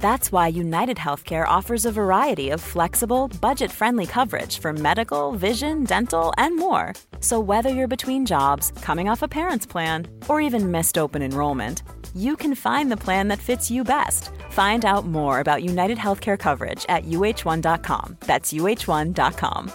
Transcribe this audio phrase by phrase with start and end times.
[0.00, 5.84] That's why United Healthcare offers a variety of flexible, budget friendly coverage for medical, vision,
[5.84, 6.94] dental, and more.
[7.20, 11.82] So, whether you're between jobs, coming off a parent's plan, or even missed open enrollment,
[12.14, 14.30] you can find the plan that fits you best.
[14.50, 18.16] Find out more about United Healthcare coverage at uh1.com.
[18.20, 19.70] That's uh1.com.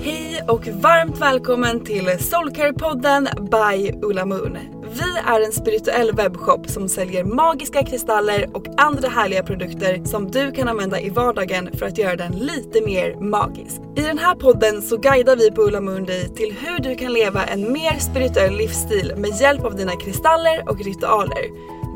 [0.00, 4.75] Hej och varmt välkommen till Soulcare-podden by Ulla Moon.
[4.92, 10.52] Vi är en spirituell webbshop som säljer magiska kristaller och andra härliga produkter som du
[10.52, 13.80] kan använda i vardagen för att göra den lite mer magisk.
[13.96, 17.44] I den här podden så guidar vi på Ulla Mundi till hur du kan leva
[17.44, 21.75] en mer spirituell livsstil med hjälp av dina kristaller och ritualer.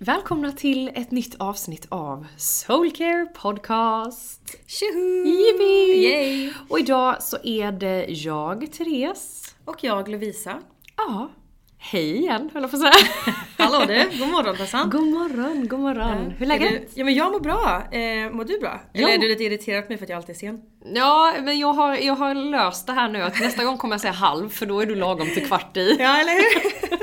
[0.00, 4.56] Och välkomna till ett nytt avsnitt av Soulcare Podcast!
[4.66, 5.26] Tjoho!
[5.26, 6.02] Yippee!
[6.02, 6.52] Yay!
[6.68, 9.54] Och idag så är det jag, Therese.
[9.64, 10.58] Och jag Lovisa.
[10.96, 11.30] Ja,
[11.78, 13.34] hej igen höll jag på att säga.
[13.58, 14.90] Hallå du, god morgon Tassan.
[14.90, 16.30] God morgon, god morgon.
[16.38, 16.70] Hur är läget?
[16.70, 17.82] du, ja men jag mår bra.
[17.92, 18.80] Eh, mår du bra?
[18.92, 19.00] Ja.
[19.00, 20.62] Eller är du lite irriterad på mig för att jag alltid är sen?
[20.94, 24.00] Ja, men jag har, jag har löst det här nu att nästa gång kommer jag
[24.00, 25.96] säga halv för då är du lagom till kvart i.
[26.00, 26.86] Ja eller hur?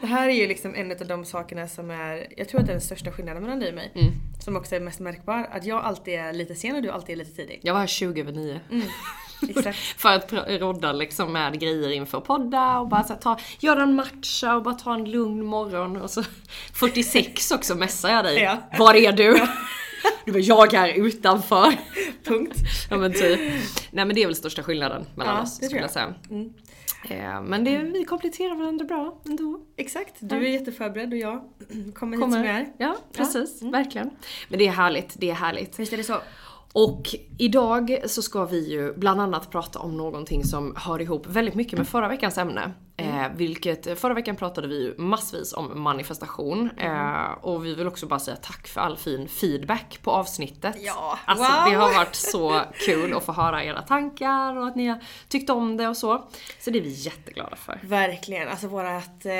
[0.00, 2.72] det här är ju liksom en av de sakerna som är, jag tror att det
[2.72, 3.92] är den största skillnaden mellan dig och mig.
[3.94, 4.12] Mm.
[4.44, 5.48] Som också är mest märkbar.
[5.52, 7.60] Att jag alltid är lite sen och du alltid är lite tidig.
[7.62, 8.60] Jag var här 20 över 9.
[9.48, 9.78] Exakt.
[9.96, 14.56] För att rodda liksom med grejer inför podda och bara så ta, göra en matcha
[14.56, 16.22] och bara ta en lugn morgon och så
[16.72, 18.38] 46 också messar jag dig.
[18.42, 18.56] Ja.
[18.78, 19.40] Var är du?
[20.24, 21.74] Du bara, jag är utanför.
[22.24, 22.56] Punkt.
[22.90, 23.40] Ja men typ.
[23.90, 25.90] Nej men det är väl största skillnaden mellan Ja, oss skulle jag jag.
[25.90, 26.14] säga.
[27.04, 29.60] Eh, Men det, vi kompletterar varandra bra ändå.
[29.76, 30.14] Exakt.
[30.18, 31.44] Du är jätteförberedd och jag
[31.94, 32.72] kommer hit som jag är.
[32.78, 33.62] Ja, precis.
[33.62, 34.10] Verkligen.
[34.48, 35.78] Men det är härligt, det är härligt.
[35.78, 36.16] Visst är det så?
[36.72, 37.02] Och
[37.38, 41.78] idag så ska vi ju bland annat prata om någonting som hör ihop väldigt mycket
[41.78, 42.72] med förra veckans ämne.
[43.00, 46.70] Eh, vilket, förra veckan pratade vi ju massvis om manifestation.
[46.76, 50.76] Eh, och vi vill också bara säga tack för all fin feedback på avsnittet.
[50.80, 51.70] Ja, Alltså wow.
[51.70, 54.98] det har varit så kul att få höra era tankar och att ni har
[55.28, 56.28] tyckt om det och så.
[56.60, 57.80] Så det är vi jätteglada för.
[57.82, 59.32] Verkligen, alltså vårat, eh,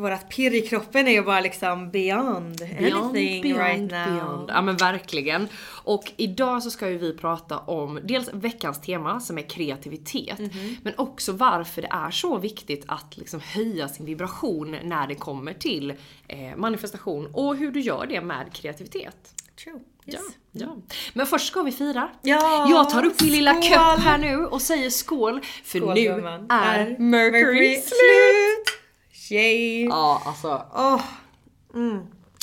[0.00, 3.88] vårat pirr i kroppen är ju bara liksom beyond, anything right now.
[4.14, 4.50] beyond.
[4.54, 5.48] Ja men verkligen.
[5.84, 10.38] Och idag så ska ju vi prata om dels veckans tema som är kreativitet.
[10.38, 10.76] Mhm.
[10.82, 15.52] Men också varför det är så viktigt att liksom höja sin vibration när det kommer
[15.52, 15.90] till
[16.28, 19.16] eh, manifestation och hur du gör det med kreativitet.
[19.64, 19.80] True.
[20.04, 20.22] Ja, Yes.
[20.52, 20.76] ja.
[21.12, 22.10] Men först ska vi fira.
[22.22, 23.62] Ja, Jag tar upp min lilla skål!
[23.74, 25.40] kopp här nu och säger skål.
[25.64, 26.46] För Skål, nu gumman.
[26.50, 27.84] är Mercury, slut!
[27.84, 29.30] slut!
[29.30, 29.84] Yay!
[29.84, 30.62] Ja, alltså.
[30.74, 31.00] Åh,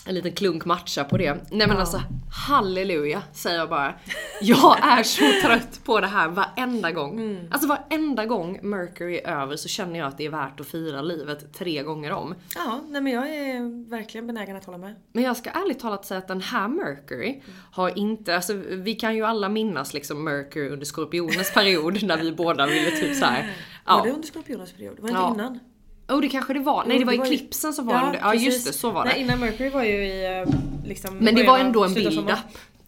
[0.07, 1.37] en liten klunk matcha på det.
[1.51, 2.01] Nej men alltså
[2.47, 3.93] halleluja säger jag bara.
[4.41, 7.11] Jag är så trött på det här varenda gång.
[7.19, 7.47] Mm.
[7.51, 11.01] Alltså varenda gång Mercury är över så känner jag att det är värt att fira
[11.01, 12.35] livet tre gånger om.
[12.55, 14.95] Ja, nej men jag är verkligen benägen att hålla med.
[15.13, 17.41] Men jag ska ärligt talat säga att den här Mercury
[17.71, 22.31] har inte, alltså vi kan ju alla minnas liksom Mercury under Skorpionens period när vi
[22.31, 23.41] båda ville typ så här.
[23.85, 24.99] Var Ja, det under Skorpionens period?
[24.99, 25.33] Var det inte Ja.
[25.33, 25.59] innan?
[26.07, 26.85] Oh det kanske det var.
[26.87, 28.19] Nej det var Eclipsen som var under.
[28.19, 29.11] Ja just det, så var det.
[29.11, 30.53] Nej, innan Mercury var ju i eh,
[30.85, 31.17] liksom...
[31.17, 32.39] Men det var ändå en build-up.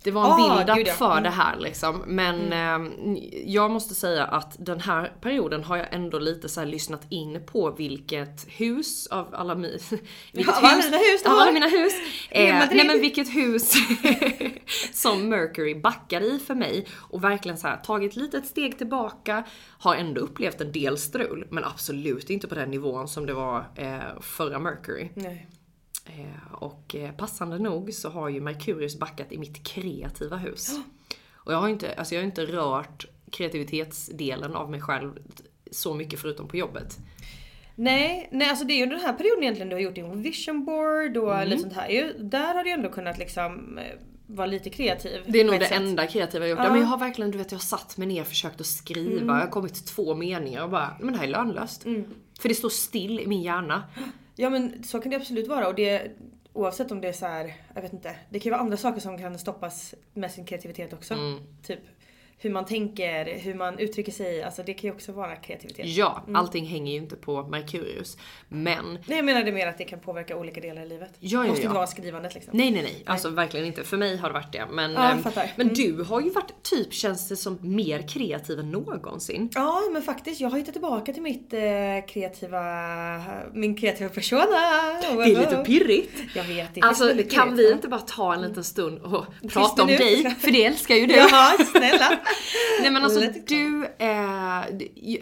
[0.03, 0.93] Det var en Ah, build-up gud, ja.
[0.93, 1.23] för Mm.
[1.23, 2.03] det här liksom.
[2.07, 2.91] Men eh,
[3.45, 7.71] jag måste säga att den här perioden har jag ändå lite så lyssnat in på
[7.71, 9.79] vilket hus av alla mi...
[10.33, 11.41] vilket alla dina hus har.
[11.41, 11.93] alla mina hus.
[12.29, 13.73] Eh, nej men vilket hus
[14.93, 19.43] som Mercury backar i för mig och verkligen så här tagit lite ett steg tillbaka.
[19.79, 23.65] Har ändå upplevt en del strul men absolut inte på den nivån som det var
[23.75, 25.09] eh, förra Mercury.
[25.13, 25.47] Nej.
[26.07, 30.79] Eh, och eh, passande nog så har ju Merkurius backat i mitt kreativa hus.
[31.33, 35.11] Och jag har inte, alltså jag har inte rört kreativitetsdelen av mig själv
[35.71, 36.97] så mycket förutom på jobbet.
[37.75, 40.65] Nej, nej alltså det är ju den här perioden egentligen du har gjort din vision
[40.65, 41.49] board och Mm.
[41.49, 42.13] lite sånt här.
[42.19, 43.83] Där har du ändå kunnat liksom eh,
[44.27, 45.23] vara lite kreativ.
[45.27, 45.77] Det är nog det sätt.
[45.81, 46.59] enda kreativa jag gjort.
[46.65, 46.71] Ja.
[46.71, 49.21] men jag har verkligen, du vet jag har satt mig ner och försökt att skriva.
[49.21, 49.27] Mm.
[49.27, 51.83] Jag har kommit till två meningar och bara, men det här är lönlöst.
[52.39, 53.83] För det står still i min hjärna.
[54.39, 56.11] Ja men så kan det absolut vara och det
[56.53, 58.15] oavsett om det är så här, jag vet inte.
[58.29, 61.13] Det kan ju vara andra saker som kan stoppas med sin kreativitet också.
[61.13, 61.39] Mm.
[61.63, 61.79] Typ
[62.39, 64.43] hur man tänker, hur man uttrycker sig.
[64.43, 65.85] Alltså det kan ju också vara kreativitet.
[65.85, 68.17] Ja, allting hänger ju inte på Merkurius.
[68.47, 71.09] Men Nej jag menar det mer att det kan påverka olika delar i livet.
[71.19, 71.65] Ja, ja, det måste ja.
[71.67, 72.57] inte vara skrivandet liksom.
[72.57, 73.83] Nej nej nej, alltså verkligen inte.
[73.83, 74.65] För mig har det varit det.
[74.71, 75.73] Men, Ja, jag ehm, men Mm.
[75.73, 79.49] du har ju varit typ känns det som mer kreativ än någonsin.
[79.55, 81.59] Ja men faktiskt, jag har hittat tillbaka till mitt eh,
[82.07, 82.61] kreativa,
[83.53, 84.43] min kreativa persona.
[85.01, 86.19] Det är lite pirrigt.
[86.35, 89.87] Jag vet, det Alltså kan vi inte bara ta en liten stund och prata om
[89.87, 90.35] dig?
[90.39, 91.13] För det älskar ju du.
[91.31, 92.19] Ja, snälla.
[92.81, 94.63] Nej men alltså du, eh,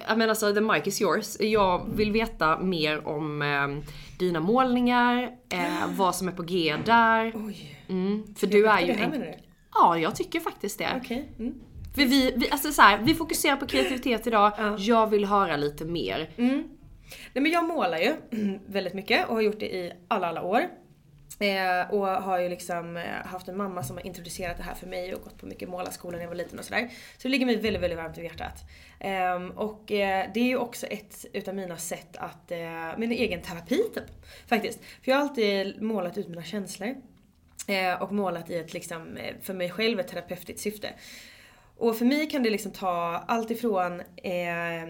[0.08, 1.38] jag menar alltså the mic is yours.
[1.40, 7.34] Jag vill veta mer om eh, dina målningar, eh, vad som är på G där.
[7.36, 7.86] Oj.
[7.90, 9.20] Mm, för du är ju det här en...
[9.20, 9.34] du?
[9.74, 11.02] Ja, jag tycker faktiskt det.
[11.04, 11.30] Okej.
[11.40, 11.54] Mm.
[11.96, 14.52] För vi, vi, alltså så här, vi fokuserar på kreativitet idag.
[14.78, 16.30] Jag vill höra lite mer.
[17.34, 18.14] Nej men jag målar ju
[18.68, 20.62] väldigt mycket och har gjort det i alla, alla år.
[21.40, 24.88] Eh, och har ju liksom eh, haft en mamma som har introducerat det här för
[24.88, 26.90] mig och gått på mycket målarskola när jag var liten och sådär.
[27.18, 28.64] Så det ligger mig väldigt, väldigt varmt i hjärtat.
[29.00, 33.42] Eh, och eh, det är ju också ett utav mina sätt att, eh, min egen
[33.42, 34.26] terapi typ.
[34.48, 34.80] Faktiskt.
[34.84, 36.96] För jag har alltid målat ut mina känslor.
[37.68, 40.90] Eh, och målat i ett liksom, eh, för mig själv ett terapeutiskt syfte.
[41.78, 44.84] Och för mig kan det liksom ta allt ifrån eh,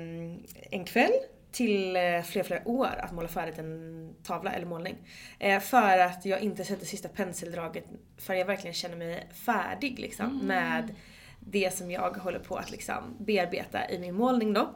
[0.72, 1.12] en kväll
[1.56, 4.96] till eh, flera, flera år att måla färdigt en tavla eller målning.
[5.40, 7.86] Eh, för att jag inte sätter sista penseldraget
[8.18, 10.96] förrän jag verkligen känner mig färdig liksom, med
[11.40, 14.74] det som jag håller på att liksom, bearbeta i min målning då.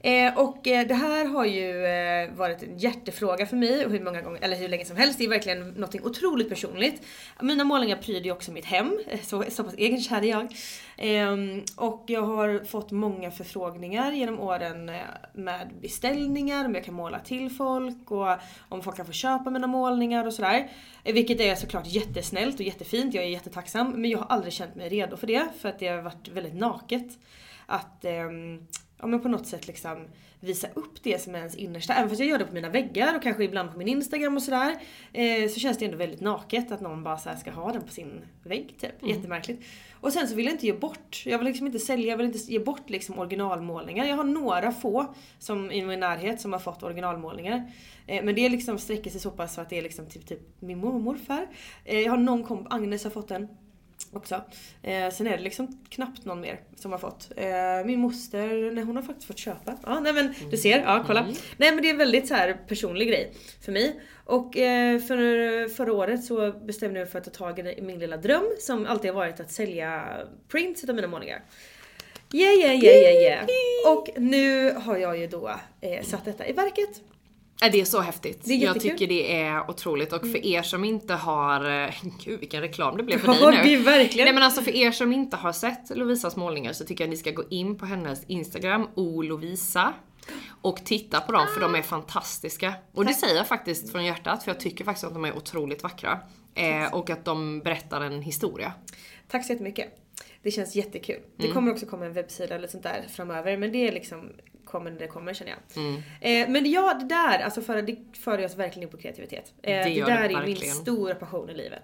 [0.00, 4.22] Eh, och eh, det här har ju eh, varit en hjärtefråga för mig hur många
[4.22, 5.18] gånger, eller hur länge som helst.
[5.18, 7.02] Det är verkligen något otroligt personligt.
[7.40, 10.48] Mina målningar pryder ju också mitt hem, så, så pass egenkär är jag.
[10.98, 15.00] Ehm, och jag har fått många förfrågningar genom åren eh,
[15.32, 18.28] med beställningar, om jag kan måla till folk och
[18.68, 20.70] om folk kan få köpa mina målningar och sådär.
[21.04, 23.90] Eh, Vilket är såklart jättesnällt och jättefint, jag är jättetacksam.
[23.90, 26.54] Men jag har aldrig känt mig redo för det, för att det har varit väldigt
[26.54, 27.18] naket.
[27.66, 28.66] Att ehm,
[28.98, 30.06] ja, men på något sätt liksom
[30.40, 31.94] visa upp det som är ens innersta.
[31.94, 34.42] Även fast jag gör det på mina väggar och kanske ibland på min Instagram och
[34.42, 34.76] sådär.
[35.12, 38.20] Eh, så känns det ändå väldigt naket att någon bara ska ha den på sin
[38.42, 39.02] vägg typ.
[39.02, 39.64] Jättemärkligt.
[40.00, 40.85] Och sen så vill jag inte ge bort,
[41.24, 44.04] jag vill liksom inte sälja, jag vill inte ge bort liksom originalmålningar.
[44.04, 47.72] Jag har några få som i min närhet som har fått originalmålningar.
[48.06, 50.40] Eh, men det liksom sträcker sig så pass så att det är liksom typ, typ
[50.60, 51.46] min mormor och morfar.
[51.84, 53.48] Eh, jag har någon komp, Agnes har fått en
[54.16, 54.34] också.
[54.82, 57.30] Eh, sen är det liksom knappt någon mer som har fått.
[57.36, 57.46] Eh,
[57.84, 59.76] min moster, nej hon har faktiskt fått köpa.
[59.86, 61.26] Ja nej men du ser, ja kolla.
[61.56, 63.32] Nej men det är en väldigt så här personlig grej
[63.64, 64.00] för mig.
[64.24, 67.98] Och eh, för, förra året så bestämde jag mig för att ta tag i min
[67.98, 70.06] lilla dröm som alltid har varit att sälja
[70.48, 71.42] prints av mina målningar.
[72.32, 73.46] Yeah yeah yeah yeah yeah.
[73.92, 77.00] Och nu har jag ju då eh, satt detta i verket.
[77.60, 78.40] Ja, det är så häftigt.
[78.44, 81.90] Det är jag tycker det är otroligt och för er som inte har, eh,
[82.24, 83.62] gud vilken reklam det blev för Ja, dig nu.
[83.64, 84.24] det är verkligen.
[84.24, 87.16] Nej men alltså för er som inte har sett Lovisas målningar så tycker jag ni
[87.16, 89.92] ska gå in på hennes Instagram, olovisa.
[90.62, 92.74] Och titta på dem för de är fantastiska.
[92.94, 95.82] Och det säger jag faktiskt från hjärtat för jag tycker faktiskt att de är otroligt
[95.82, 96.18] vackra.
[96.54, 98.72] Eh, och att de berättar en historia.
[99.28, 99.88] Tack så jättemycket.
[100.42, 101.20] Det känns jättekul.
[101.36, 101.54] Det Mm.
[101.54, 104.32] kommer också komma en webbsida eller sånt där framöver men det är liksom
[104.76, 105.84] kommer när det kommer känner jag.
[105.84, 106.02] Mm.
[106.20, 109.54] Eh, men ja det där, alltså för, det för oss verkligen in på kreativitet.
[109.62, 110.56] Eh, Det det, gör det där är min.
[110.56, 110.68] Mm.
[110.74, 111.82] stora passion i livet.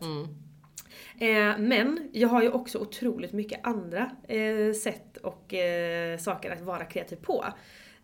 [1.19, 6.61] Eh, men jag har ju också otroligt mycket andra eh, sätt och eh, saker att
[6.61, 7.45] vara kreativ på.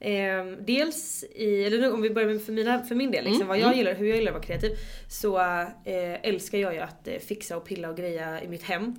[0.00, 3.36] Eh, dels i, eller nu, om vi börjar med för, mina, för min del, liksom,
[3.42, 4.70] Mm, vad jag gillar, hur jag gillar att vara kreativ.
[5.08, 5.38] Så
[5.84, 8.96] eh, älskar jag ju att eh, fixa och pilla och greja i mitt hem.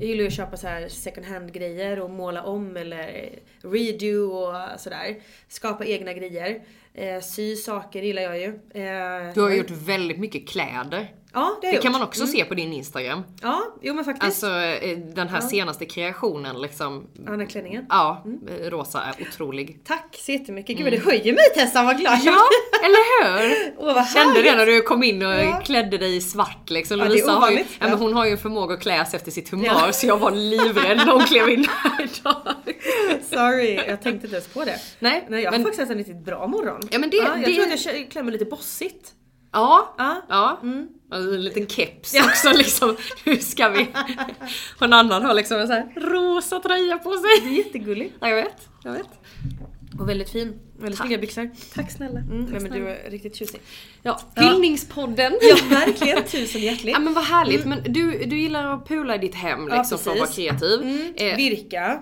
[0.00, 3.30] Jag gillar ju att köpa så här second hand grejer och måla om eller
[3.62, 5.16] redo och sådär.
[5.48, 6.62] Skapa egna grejer.
[6.98, 8.46] Eh, sy saker gillar jag ju.
[8.46, 11.08] Eh, Du har gjort väldigt mycket kläder.
[11.32, 12.00] Ja, det har Det kan gjort.
[12.00, 13.22] man också se på din Instagram.
[13.42, 14.24] Ja, jo men faktiskt.
[14.44, 17.06] Alltså eh, den här senaste kreationen liksom.
[17.24, 17.86] Ja, den här klänningen.
[17.88, 19.80] Ja, eh, rosa är otrolig.
[19.84, 20.76] Tack så jättemycket.
[20.78, 22.38] Gud det höjer mig Tessan, vad glad Ja,
[22.84, 22.98] eller
[23.38, 23.72] hur?
[23.78, 25.60] Åh, vad Kände det när du kom in och Ja.
[25.64, 26.98] klädde dig i svart liksom.
[26.98, 27.66] Ja, det är Lovisa har ju, ovanligt.
[27.78, 27.96] ja, men Ja.
[27.96, 29.92] hon har ju en förmåga att klä sig efter sitt humör Ja.
[29.92, 32.42] så jag var livrädd när hon klev in här idag.
[33.30, 34.76] Sorry, jag tänkte inte ens på det.
[34.98, 36.80] Nej, Nej, jag har faktiskt en riktigt bra morgon.
[36.90, 39.12] Ja, men det- jag det- tror att jag klär mig lite bossigt.
[39.52, 40.22] Ja, Ja.
[40.28, 40.60] ja.
[41.10, 42.96] Och en liten keps också liksom.
[43.24, 43.86] Hur ska vi?
[44.78, 47.56] Och en annan har liksom en sån här rosa tröja på Det är sig.
[47.58, 48.14] jättegulligt.
[48.20, 48.68] Ja, jag vet.
[48.84, 49.08] Jag vet.
[50.00, 50.58] Och väldigt fin.
[50.80, 51.50] Väldigt snygga byxor.
[51.74, 52.18] Tack snälla.
[52.20, 52.76] Mm, Tack men snälla.
[52.76, 53.60] du är riktigt tjusig.
[54.02, 55.32] Ja, Hyllningspodden.
[55.40, 56.24] Ja, verkligen.
[56.24, 56.92] Tusen hjärtligt.
[56.92, 59.98] Ja men vad härligt, men du, du gillar att pula i ditt hem Ja, liksom
[59.98, 60.80] för att vara kreativ.
[60.82, 62.00] Mm, Eh, virka,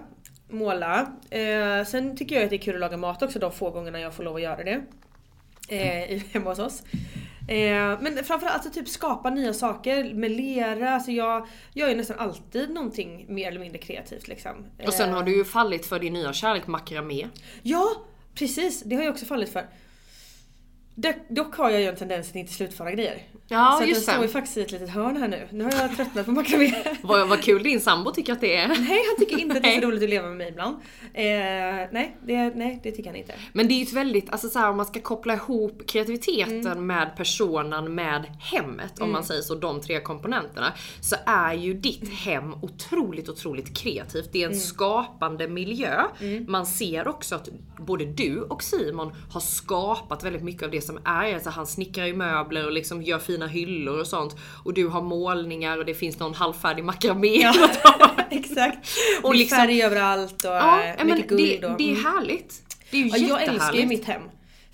[0.49, 1.13] måla.
[1.31, 4.01] Eh, sen tycker jag att det är kul att laga mat också de få gångerna
[4.01, 4.83] jag får lov att göra det.
[5.69, 6.83] Eh, i- hemma hos oss.
[7.49, 10.91] Eh, men framförallt alltså, typ skapa nya saker med lera.
[10.91, 14.67] Alltså jag gör ju nästan alltid någonting mer eller mindre kreativt liksom.
[14.87, 17.29] och sen Eh, har du ju fallit för din nya kärlek makramé.
[17.63, 17.87] Ja,
[18.35, 18.83] precis.
[18.83, 19.67] Det har jag också fallit för.
[20.95, 23.23] Dock, dock har jag ju en tendens att inte slutföra grejer.
[23.49, 25.49] Ja, så just jag står ju faktiskt i ett litet hörn här nu.
[25.51, 26.73] Nu har jag tröttnat på makramé.
[27.03, 28.69] Vad, vad kul din sambo tycker att det är.
[28.69, 30.77] Nej, han tycker inte att det är så roligt att leva med mig ibland.
[31.15, 31.25] Eh,
[31.93, 33.35] nej, det, nej, det tycker han inte.
[33.53, 36.67] Men det är ju ett väldigt, alltså så här, om man ska koppla ihop kreativiteten
[36.67, 36.87] Mm.
[36.87, 40.73] med personen med hemmet, om man säger så, de tre komponenterna.
[41.01, 44.29] Så är ju ditt hem otroligt, otroligt kreativt.
[44.33, 44.61] Det är en Mm.
[44.61, 46.03] skapande miljö.
[46.47, 47.49] Man ser också att
[47.79, 52.07] både du och Simon har skapat väldigt mycket av det som är, alltså han snickrar
[52.07, 54.37] ju möbler och liksom gör fina hyllor och sånt.
[54.65, 57.39] Och du har målningar och det finns någon halvfärdig makramé.
[58.31, 58.89] Exakt.
[59.23, 61.65] Och liksom- färg överallt och Ja, eh, men mycket det, guld.
[61.65, 62.05] och, det är mm.
[62.05, 62.55] härligt.
[62.91, 64.23] Det är ju Ja, jag älskar ju mitt hem.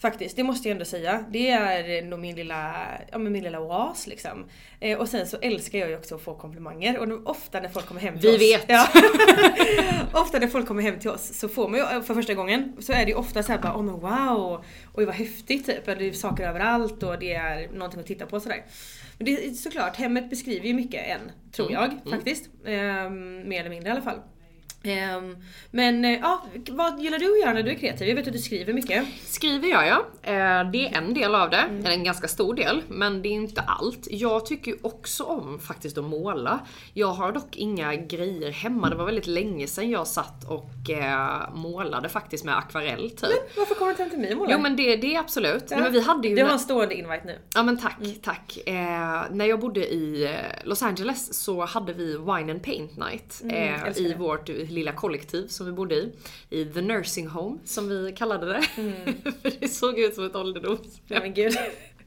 [0.03, 1.25] Faktiskt, det måste jag ändå säga.
[1.31, 2.75] Det är nog min lilla,
[3.13, 4.45] ja, men min lilla oas liksom.
[4.81, 6.99] Eh, och sen så älskar jag ju också att få komplimanger.
[6.99, 8.61] Och då, ofta när folk kommer hem till Vi oss.
[8.61, 8.65] vet.
[8.69, 8.89] Ja.
[10.21, 12.93] ofta när folk kommer hem till oss så får man ju för första gången så
[12.93, 15.85] är det ju ofta så här bara oh men wow, oj vad häftigt typ.
[15.85, 18.65] Det är saker överallt och det är någonting att titta på och sådär.
[19.19, 22.51] Men det är såklart, hemmet beskriver ju mycket än, tror jag faktiskt.
[22.67, 24.19] Ehm, mer eller mindre i alla fall.
[24.85, 25.37] Ehm,
[25.71, 28.09] men eh, ja, vad gillar du att göra när du är kreativ?
[28.09, 29.05] Jag vet att du skriver mycket.
[29.27, 30.07] Skriver jag ja.
[30.23, 31.87] Eh, Det är en del av det, Mm.
[31.87, 34.07] en ganska stor del, men det är inte allt.
[34.11, 36.61] Jag tycker också om faktiskt att måla.
[36.95, 38.91] Jag har dock inga grejer hemma.
[38.91, 43.57] Det var väldigt länge sedan jag satt och eh, målade faktiskt med akvarell typ.
[43.57, 44.53] Varför kommer du inte till mig och målar?
[44.53, 45.65] Jo men det, det är absolut.
[45.71, 47.39] Nej, men vi hade ju Du har en stående invite nu.
[47.55, 48.59] Ja men tack, tack.
[48.67, 48.75] Eh,
[49.31, 50.31] när jag bodde i eh,
[50.69, 55.47] Los Angeles så hade vi Wine and Paint Night eh, älskar i vårt lilla kollektiv
[55.47, 56.13] som vi bodde i.
[56.51, 58.63] I The Nursing Home som vi kallade det.
[59.43, 60.87] För det såg ut som ett ålderdomshem.
[61.07, 61.53] Nej men gud.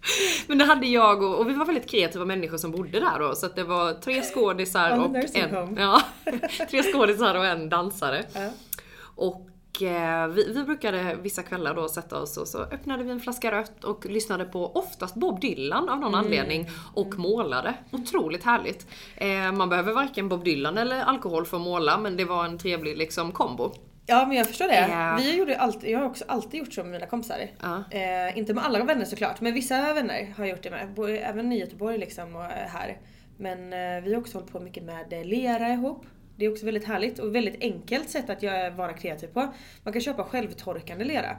[0.47, 3.35] Men det hade jag och, och vi var väldigt kreativa människor som bodde där då.
[3.35, 5.75] Så att det var tre skådisar och en, home.
[5.81, 6.01] ja,
[6.69, 8.25] tre skådisar och en dansare.
[8.33, 8.49] Ja.
[9.15, 9.49] Och
[9.81, 13.83] vi, vi brukade vissa kvällar då sätta oss och så öppnade vi en flaska rött
[13.83, 16.25] och lyssnade på oftast Bob Dylan av någon Mm.
[16.25, 17.73] anledning och målade.
[17.91, 18.87] Otroligt härligt.
[19.15, 22.57] Eh, man behöver varken Bob Dylan eller alkohol för att måla men det var en
[22.57, 23.71] trevlig liksom kombo.
[24.07, 24.87] Ja men jag förstår det.
[24.89, 25.15] Ja.
[25.19, 27.37] Vi gjorde alltid, jag har också alltid gjort så med mina kompisar.
[27.61, 27.83] Ja.
[27.91, 31.19] Eh, inte med alla vänner såklart, men vissa vänner har jag gjort det med.
[31.23, 32.97] Även i Göteborg liksom och eh, här.
[33.37, 36.05] Men eh, vi har också hållit på mycket med eh, lera ihop.
[36.35, 38.43] Det är också väldigt härligt och väldigt enkelt sätt att
[38.77, 39.53] vara kreativ på.
[39.83, 41.37] Man kan köpa självtorkande lera.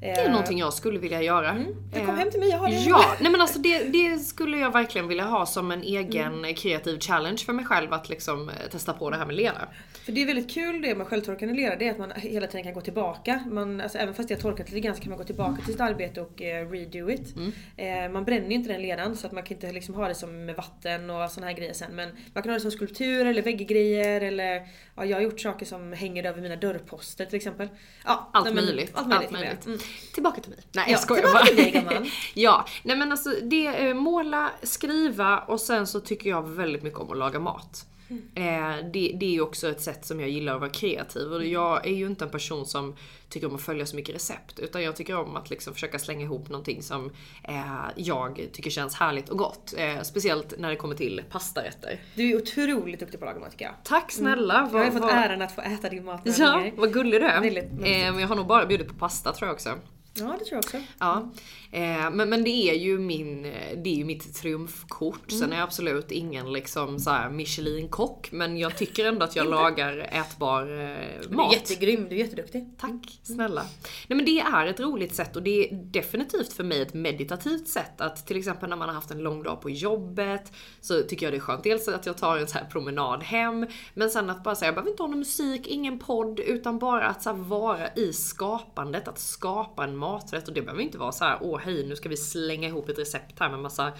[0.00, 1.52] Det är någonting jag skulle vilja göra.
[1.92, 2.74] Du kom Eh, hem till mig, jag har det.
[2.76, 6.54] Ja, nej men alltså det, det skulle jag verkligen vilja ha som en egen Mm.
[6.54, 9.68] kreativ challenge för mig själv att liksom eh, testa på det här med lera.
[10.04, 12.64] För det är väldigt kul det med självtorkande lera, det är att man hela tiden
[12.64, 13.40] kan gå tillbaka.
[13.50, 15.72] Man, alltså, även fast det har torkat lite grann så kan man gå tillbaka till
[15.72, 17.34] sitt arbete och eh, redo it.
[17.76, 20.14] Eh, man bränner ju inte den leran så att man kan inte liksom ha det
[20.14, 21.90] som med vatten och såna här grejer sen.
[21.96, 24.62] Men man kan ha det som skulptur eller vägggrejer eller
[24.96, 27.68] ja, jag har gjort saker som hänger över mina dörrposter till exempel.
[28.04, 28.90] Ja, Allt nej, men möjligt.
[28.94, 29.30] Allt möjligt.
[29.30, 29.78] med det.
[30.14, 30.58] Tillbaka till mig.
[30.72, 31.98] Nej Ja, jag skojar tillbaka bara.
[31.98, 36.48] till dig, ja, nej men alltså det är måla, skriva och sen så tycker jag
[36.48, 37.84] väldigt mycket om att laga mat.
[38.34, 41.44] Eh, det, det är ju också ett sätt som jag gillar att vara kreativ och
[41.46, 42.96] jag är ju inte en person som
[43.28, 46.22] tycker om att följa så mycket recept utan jag tycker om att liksom försöka slänga
[46.24, 47.10] ihop någonting som
[47.44, 47.62] eh,
[47.96, 49.74] jag tycker känns härligt och gott.
[49.76, 52.00] Eh, speciellt när det kommer till pastarätter.
[52.14, 53.74] Du är otroligt duktig på att laga mat tycker jag.
[53.84, 54.68] Tack snälla!
[54.72, 56.72] Jag har ju fått vad- äran att få äta din mat Ja, gånger.
[56.76, 57.40] vad gullig du är.
[57.40, 59.74] Väldigt, väldigt eh, men jag har nog bara bjudit på pasta tror jag också.
[60.18, 60.76] Ja, det tror jag också.
[60.98, 61.28] Ja.
[61.70, 63.42] Eh, men, men det är ju min,
[63.76, 65.30] det är ju mitt triumfkort.
[65.30, 68.28] Sen är jag absolut ingen liksom så här Michelin-kock.
[68.32, 71.52] Men jag tycker ändå att jag lagar ätbar eh, Du är mat.
[71.52, 72.68] jättegrym, du är jätteduktig.
[72.78, 73.62] Tack snälla.
[74.08, 77.68] Nej men det är ett roligt sätt och det är definitivt för mig ett meditativt
[77.68, 81.26] sätt att till exempel när man har haft en lång dag på jobbet så tycker
[81.26, 81.64] jag det är skönt.
[81.64, 84.74] Dels att jag tar en så här promenad hem men sen att bara säga jag
[84.74, 89.18] behöver inte ha någon musik, ingen podd utan bara att så vara i skapandet, att
[89.18, 92.16] skapa en maträtt och det behöver inte vara så här åh hej nu ska vi
[92.16, 93.92] slänga ihop ett recept här med massa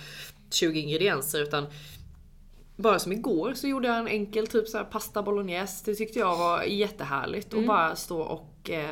[0.50, 1.66] 20 ingredienser utan
[2.76, 5.82] bara som igår så gjorde jag en enkel typ så här pasta bolognese.
[5.84, 7.54] Det tyckte jag var jättehärligt.
[7.54, 8.88] Och bara stå och eh,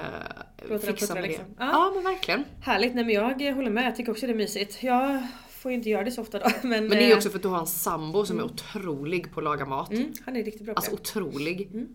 [0.68, 1.28] den fixa med det.
[1.28, 1.44] liksom.
[1.58, 1.64] Ja.
[1.73, 1.92] Ja.
[1.94, 2.44] men verkligen.
[2.61, 3.87] Härligt, nej men jag håller med.
[3.87, 4.82] Jag tycker också det är mysigt.
[4.82, 6.44] Jag får ju inte göra det så ofta då.
[6.62, 8.44] Men, Men det är ju eh, också för att du har en sambo som är
[8.44, 9.90] otrolig på att laga mat.
[9.90, 11.00] mm, han är riktigt bra på Alltså det.
[11.00, 11.87] otrolig.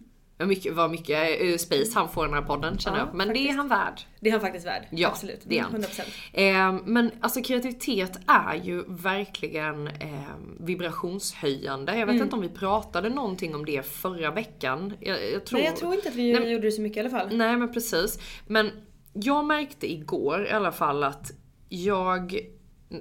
[0.41, 3.15] Vad mycket, vad mycket eh, space han får i den här podden känner Ja, jag.
[3.15, 3.57] Men det är faktiskt.
[3.57, 4.01] han värd.
[4.19, 4.87] Det är han faktiskt värd.
[4.91, 5.41] Ja, Absolut.
[5.45, 5.75] det är han.
[5.75, 6.01] Mm, 100%.
[6.33, 10.19] Eh, men alltså kreativitet är ju verkligen eh,
[10.59, 11.91] vibrationshöjande.
[11.99, 12.23] Jag vet Mm.
[12.23, 14.93] inte om vi pratade någonting om det förra veckan.
[14.99, 15.59] Jag, jag tror...
[15.59, 17.37] Nej jag tror inte att vi Nej, gjorde det så mycket i alla fall.
[17.37, 18.19] Nej men precis.
[18.47, 18.71] Men
[19.13, 21.31] jag märkte igår i alla fall att
[21.69, 22.39] jag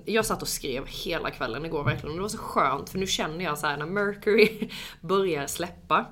[0.05, 3.07] jag satt och skrev hela kvällen igår verkligen och det var så skönt för nu
[3.07, 4.69] känner jag så här när Mercury
[5.01, 6.07] börjar släppa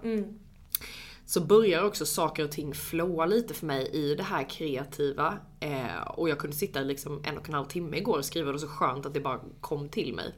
[1.29, 5.39] så börjar också saker och ting flowa lite för mig i det här kreativa.
[5.61, 8.53] Eh, och jag kunde sitta liksom en och en halv timme igår och skriva och
[8.53, 10.35] det var så skönt att det bara kom till mig.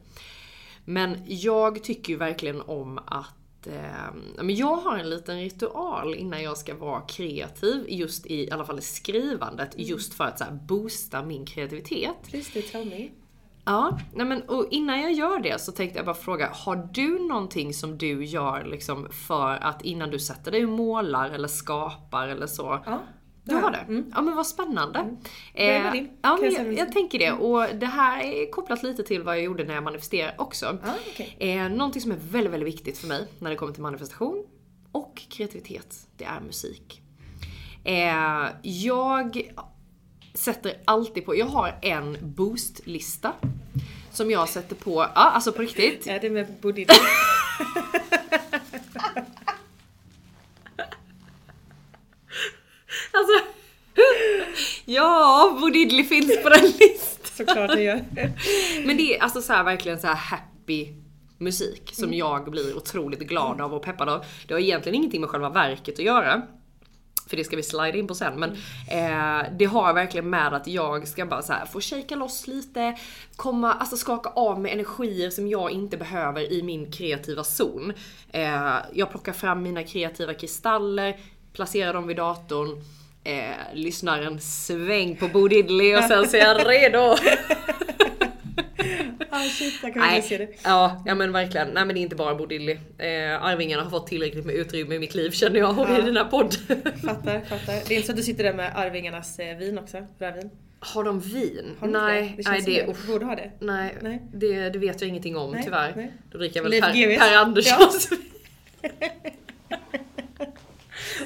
[0.85, 6.43] Men jag tycker ju verkligen om att eh, men jag har en liten ritual innan
[6.43, 10.43] jag ska vara kreativ, just i, i alla fall i skrivandet, just för att så
[10.43, 12.15] här, boosta min kreativitet.
[12.29, 13.20] Please do tell me.
[13.65, 17.19] Ja, nej men och innan jag gör det så tänkte jag bara fråga, har du
[17.19, 22.27] någonting som du gör liksom för att innan du sätter dig och målar eller skapar
[22.27, 22.79] eller så?
[22.85, 22.99] Ja.
[23.43, 24.03] Du har det?
[24.15, 25.17] Ja men vad spännande.
[25.55, 27.31] Börja Eh, din, ja, men jag jag, tänker det.
[27.31, 30.77] Och det här är kopplat lite till vad jag gjorde när jag manifesterade också.
[31.11, 31.35] Okej.
[31.39, 34.45] eh, någonting som är väldigt, väldigt viktigt för mig när det kommer till manifestation
[34.91, 37.01] och kreativitet, det är musik.
[37.83, 39.51] Eh, jag
[40.33, 43.33] sätter alltid på, jag har en boostlista
[44.11, 46.07] som jag sätter på, ja alltså på riktigt.
[46.07, 46.87] Är det med Bodil?
[53.13, 53.45] Alltså,
[54.85, 57.45] ja, Bo Diddley finns på den listan.
[57.47, 58.05] Såklart det gör.
[58.85, 60.87] Men det är alltså så här, verkligen så här happy
[61.37, 64.25] musik som jag blir otroligt glad av och peppad av.
[64.47, 66.41] Det har egentligen ingenting med själva verket att göra.
[67.31, 68.39] För det ska vi slida in på sen.
[68.39, 68.51] Men
[68.87, 72.97] eh, det har verkligen med att jag ska bara så här, få shaka loss lite,
[73.35, 77.93] komma, alltså skaka av med energier som jag inte behöver i min kreativa zon.
[78.31, 81.19] Eh, jag plockar fram mina kreativa kristaller,
[81.53, 82.83] placerar dem vid datorn,
[83.23, 87.15] eh, lyssnar en sväng på Bo Diddley och sen så är jag redo.
[89.41, 90.47] Ah shit, jag kan inte se det.
[90.63, 91.67] Ja, ja men verkligen.
[91.67, 92.77] Nej men det är inte bara Bo Diddley.
[92.97, 96.17] Eh, Arvingarna har fått tillräckligt med utrymme i mitt liv känner jag och i den
[96.17, 96.51] här podden.
[97.05, 97.73] Fattar, fattar.
[97.87, 99.97] Det är inte så att du sitter där med Arvingarnas eh, vin också?
[100.19, 100.49] Rödvin?
[100.79, 101.75] Har de vin?
[101.79, 102.43] Har de nej, det?
[102.43, 103.51] Det nej, det, Borde ha det.
[103.59, 104.21] nej, Nej.
[104.33, 105.93] Det, det vet jag ingenting om Nej, tyvärr.
[105.95, 106.11] nej.
[106.31, 108.09] Då dricker jag väl Leif Per, per Anderssons.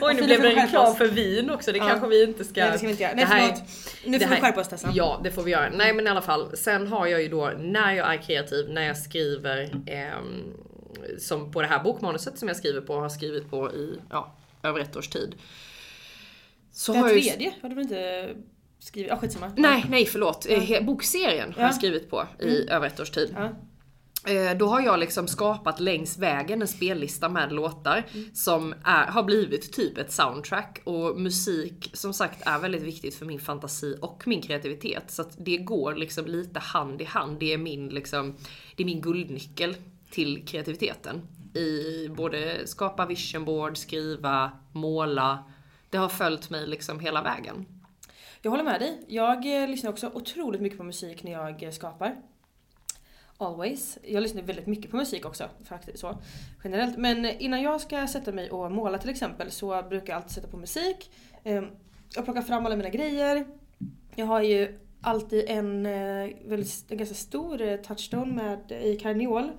[0.02, 1.88] Oj nu blev det reklam för vin också, det Ja.
[1.90, 2.62] kanske vi inte ska...
[2.62, 3.14] Nej det ska vi inte göra.
[3.16, 3.64] Nej här är- förlåt.
[4.06, 4.92] Nu får vi skärpa oss Tessan.
[4.96, 5.70] Ja, det får vi göra.
[5.70, 8.82] Nej men i alla fall, sen har jag ju då när jag är kreativ, när
[8.82, 10.44] jag skriver ehm,
[11.20, 14.80] som på det här bokmanuset som jag skriver på, har skrivit på i ja, över
[14.80, 15.36] ett års tid.
[16.72, 18.30] Så Det har här jag ju- tredje har du väl inte
[18.80, 19.10] skrivit?
[19.10, 19.52] Ja skitsamma.
[19.58, 20.46] Nej, nej förlåt.
[20.50, 21.68] Eh, he- Bokserien har Ja.
[21.68, 23.36] jag skrivit på i över ett års tid.
[23.38, 23.50] Ja.
[24.28, 29.24] Eh, då har jag liksom skapat längs vägen en spellista med låtar som är, har
[29.24, 30.82] blivit typ ett soundtrack.
[30.84, 35.12] Och musik som sagt är väldigt viktigt för min fantasi och min kreativitet.
[35.12, 37.40] Så att det går liksom lite hand i hand.
[37.40, 38.36] Det är min, liksom,
[38.76, 39.76] det är min guldnyckel
[40.10, 41.22] till kreativiteten.
[41.54, 45.44] I både skapa vision board, skriva, måla.
[45.90, 47.66] Det har följt mig liksom hela vägen.
[48.42, 49.06] Jag håller med dig.
[49.08, 52.16] Jag eh, lyssnar också otroligt mycket på musik när jag eh, skapar.
[53.38, 53.98] Always.
[54.04, 56.18] Jag lyssnar väldigt mycket på musik också faktiskt så
[56.64, 56.98] generellt.
[56.98, 60.48] Men innan jag ska sätta mig och måla till exempel så brukar jag alltid sätta
[60.48, 61.12] på musik.
[61.44, 61.68] Ehm,
[62.16, 63.46] Jag plockar fram alla mina grejer.
[64.16, 69.52] Jag har ju alltid en, eh, väldigt, en ganska stor eh, touchstone med, i karneol.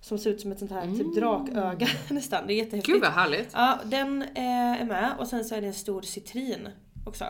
[0.00, 2.46] Som ser ut som ett sånt här typ draköga nästan.
[2.46, 2.86] Det är jättehäftigt.
[2.94, 3.50] Gud vad härligt!
[3.52, 6.68] Ja, den eh, är med och sen så är det en stor citrin
[7.06, 7.24] också.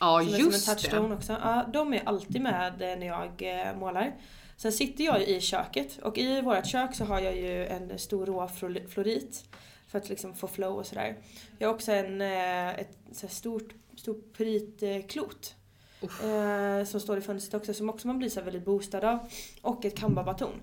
[0.00, 1.14] Ja Som är just som en touchstone det.
[1.14, 1.36] också.
[1.42, 4.14] Ja, de är alltid med eh, när jag eh, målar.
[4.58, 7.98] Sen sitter jag ju i köket och i vårt kök så har jag ju en
[7.98, 9.44] stor rå flor- florit.
[9.86, 11.16] För att liksom få flow och sådär.
[11.58, 15.54] Jag har också en, eh, ett så stort, stort pyritklot.
[16.02, 19.18] Eh, som står i fönstret också som också man blir så väldigt boostad av.
[19.62, 20.60] Och ett Canva-baton.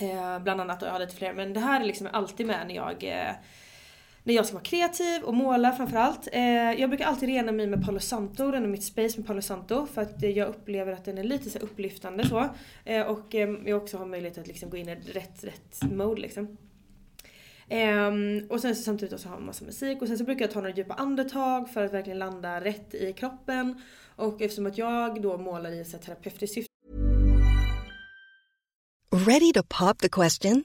[0.00, 2.66] Eh, bland annat och jag har lite fler men det här är liksom alltid med
[2.66, 3.32] när jag eh,
[4.28, 6.28] när jag ska vara kreativ och måla framförallt.
[6.32, 9.86] Eh, jag brukar alltid rena mig med Palo Santo, rena mitt space med Palo Santo
[9.86, 12.48] för att eh, jag upplever att den är lite så upplyftande så.
[12.84, 16.20] Eh, och eh, jag också har möjlighet att liksom gå in i rätt, rätt mode
[16.20, 16.56] liksom.
[17.70, 20.50] Um, och sen så samtidigt så har man massa musik och sen så brukar jag
[20.50, 23.82] ta några djupa andetag för att verkligen landa rätt i kroppen.
[24.16, 26.72] Och eftersom att jag då målar i ett terapeutiskt syfte
[29.26, 30.64] Ready to pop the question?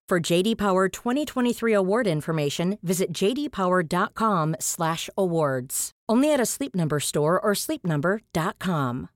[0.11, 5.91] For JD Power 2023 award information, visit jdpower.com/awards.
[6.11, 9.07] Only at a Sleep Number store or sleepnumber.com.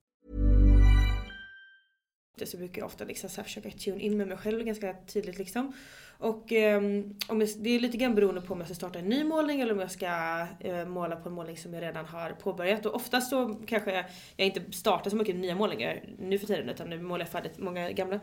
[2.46, 5.74] så brukar jag ofta liksom så försöka tune in med mig själv ganska tydligt liksom.
[6.18, 9.06] Och um, om jag, det är lite grann beroende på om jag ska starta en
[9.06, 12.30] ny målning eller om jag ska uh, måla på en målning som jag redan har
[12.30, 12.86] påbörjat.
[12.86, 14.06] Och oftast så kanske jag,
[14.36, 17.58] jag inte startar så mycket nya målningar nu för tiden utan nu målar jag färdigt
[17.58, 18.20] många gamla.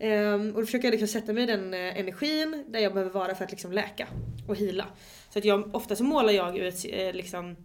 [0.00, 3.12] Um, och då försöker jag liksom sätta mig i den uh, energin där jag behöver
[3.12, 4.08] vara för att liksom läka
[4.48, 4.86] och hila.
[5.30, 7.56] Så att jag, ofta så målar jag ur ett, uh, liksom,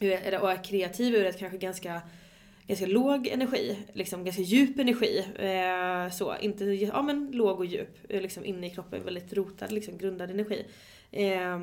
[0.00, 2.02] ur, och är kreativ ur ett kanske ganska
[2.70, 5.24] ganska låg energi, liksom ganska djup energi.
[5.38, 9.72] Eh, så, inte, ja men låg och djup, eh, liksom inne i kroppen, väldigt rotad,
[9.72, 10.66] liksom grundad energi.
[11.10, 11.58] Eh,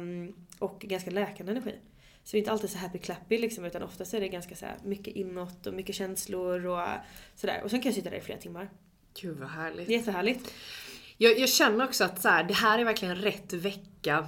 [0.60, 1.76] och ganska läkande energi.
[2.24, 4.66] Så det är inte alltid så happy clappy liksom utan oftast är det ganska så
[4.66, 6.88] här, mycket inåt och mycket känslor och
[7.36, 7.62] sådär.
[7.64, 8.70] Och sen kan jag sitta där i flera timmar.
[9.22, 9.90] Gud vad härligt.
[9.90, 10.54] Jättehärligt.
[11.18, 14.28] Jag, jag känner också att så här, det här är verkligen rätt vecka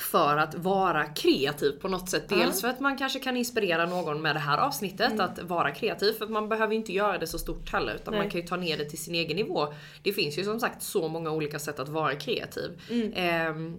[0.00, 2.28] för att vara kreativ på något sätt.
[2.28, 6.12] Dels för att man kanske kan inspirera någon med det här avsnittet att vara kreativ.
[6.12, 8.22] För att man behöver inte göra det så stort heller utan Nej.
[8.22, 9.74] man kan ju ta ner det till sin egen nivå.
[10.02, 12.80] Det finns ju som sagt så många olika sätt att vara kreativ.
[12.90, 13.72] Ehm, eh,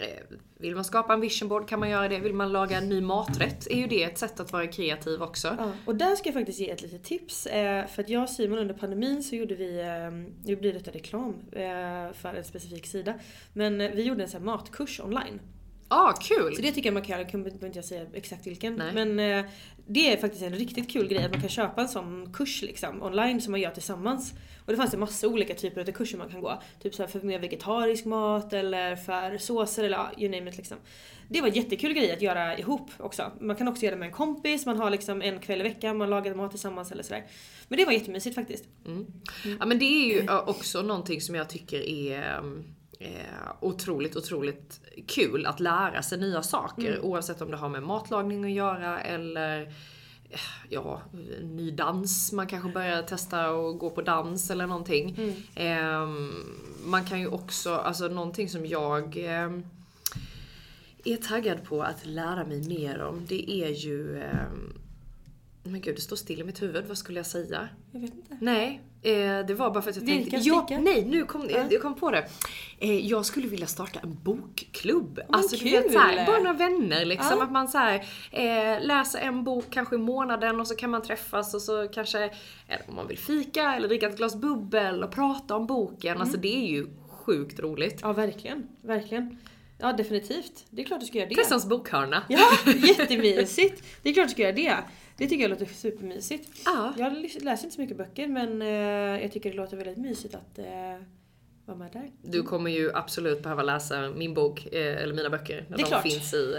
[0.00, 2.18] Eh, vill man skapa en vision board kan man göra det.
[2.18, 5.56] Vill man laga en ny maträtt är ju det ett sätt att vara kreativ också.
[5.58, 7.46] Ja, och där ska jag faktiskt ge ett litet tips.
[7.46, 10.10] Eh, för att jag och Simon under pandemin så gjorde vi, eh,
[10.44, 11.34] nu blir detta reklam
[12.12, 13.14] för en specifik sida.
[13.52, 15.40] Men vi gjorde en sån här matkurs online.
[15.92, 16.56] Ah, kul!
[16.56, 18.74] Så det tycker jag man kan göra, jag behöver inte jag säga exakt vilken.
[18.74, 18.92] Nej.
[18.94, 19.50] Men eh,
[19.86, 23.02] det är faktiskt en riktigt kul grej att man kan köpa en sån kurs liksom
[23.02, 24.32] online som man gör tillsammans.
[24.64, 26.62] Och det fanns en massa olika typer av kurser man kan gå.
[26.82, 30.76] Typ så för mer vegetarisk mat eller för såser eller ja, you name it liksom.
[31.28, 33.32] Det var en jättekul grej att göra ihop också.
[33.40, 35.96] Man kan också göra det med en kompis, man har liksom en kväll i veckan,
[35.96, 37.24] man lagar mat tillsammans eller sådär.
[37.68, 38.64] Men det var jättemysigt faktiskt.
[39.60, 42.42] Ja men det är ju också någonting som jag tycker är
[43.00, 43.10] eh,
[43.60, 46.92] otroligt, otroligt kul att lära sig nya saker.
[46.92, 47.04] Mm.
[47.04, 49.62] Oavsett om det har med matlagning att göra eller
[50.30, 51.02] eh, ja,
[51.42, 52.32] ny dans.
[52.32, 55.16] Man kanske börjar testa och gå på dans eller någonting.
[55.18, 55.34] Mm.
[55.54, 56.08] Eh,
[56.84, 59.50] man kan ju också, alltså någonting som jag eh,
[61.04, 63.26] är taggad på att lära mig mer om.
[63.28, 64.46] Det är ju eh,
[65.62, 66.84] men gud, det står still i mitt huvud.
[66.86, 67.68] Vad skulle jag säga?
[67.92, 68.38] Jag vet inte.
[68.40, 70.48] Nej, eh, det var bara för att jag Vilka tänkte...
[70.48, 70.82] Ja, stickar?
[70.82, 71.64] nej, nu kom Ja.
[71.70, 72.28] jag kom på det.
[72.78, 75.16] Eh, jag skulle vilja starta en bokklubb.
[75.28, 75.70] Men alltså kul!
[75.70, 77.36] vet såhär, bara några vänner liksom.
[77.38, 77.44] Ja.
[77.44, 77.94] Att man såhär,
[78.30, 82.18] eh, läser en bok kanske i månaden och så kan man träffas och så kanske,
[82.68, 86.10] eller om man vill fika eller dricka ett glas bubbel och prata om boken.
[86.10, 86.20] Mm.
[86.20, 87.98] Alltså det är ju sjukt roligt.
[88.02, 89.38] Ja verkligen, verkligen.
[89.78, 90.64] Ja definitivt.
[90.70, 91.34] Det är klart du ska göra det.
[91.34, 92.22] Tessans bokhörna.
[92.28, 93.84] Ja, jättemysigt!
[94.02, 94.76] Det är klart du ska göra det.
[95.20, 96.48] Det tycker jag låter supermysigt.
[96.64, 96.94] Ja.
[96.98, 98.68] Jag läser inte så mycket böcker men eh,
[99.22, 100.64] jag tycker det låter väldigt mysigt att eh,
[101.64, 102.10] vara med där.
[102.22, 105.84] Du kommer ju absolut behöva läsa min bok, eh, eller mina böcker, när Det är
[105.84, 106.02] de klart.
[106.02, 106.56] finns i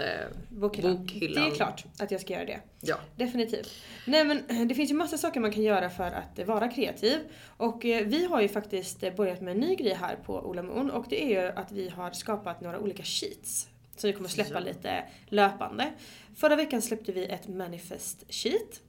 [0.48, 0.96] Bokhyllan.
[0.96, 1.44] bokhyllan.
[1.44, 2.60] Det är klart att jag ska göra det.
[2.80, 2.96] Ja.
[3.16, 3.70] Definitivt.
[4.06, 7.18] Nej men det finns ju massa saker man kan göra för att vara kreativ.
[7.56, 11.06] Och vi har ju faktiskt börjat med en ny grej här på Ola Moon och
[11.08, 13.68] det är ju att vi har skapat några olika sheets.
[13.96, 15.92] Som vi kommer släppa lite löpande.
[16.36, 18.80] Förra veckan släppte vi ett manifest sheet.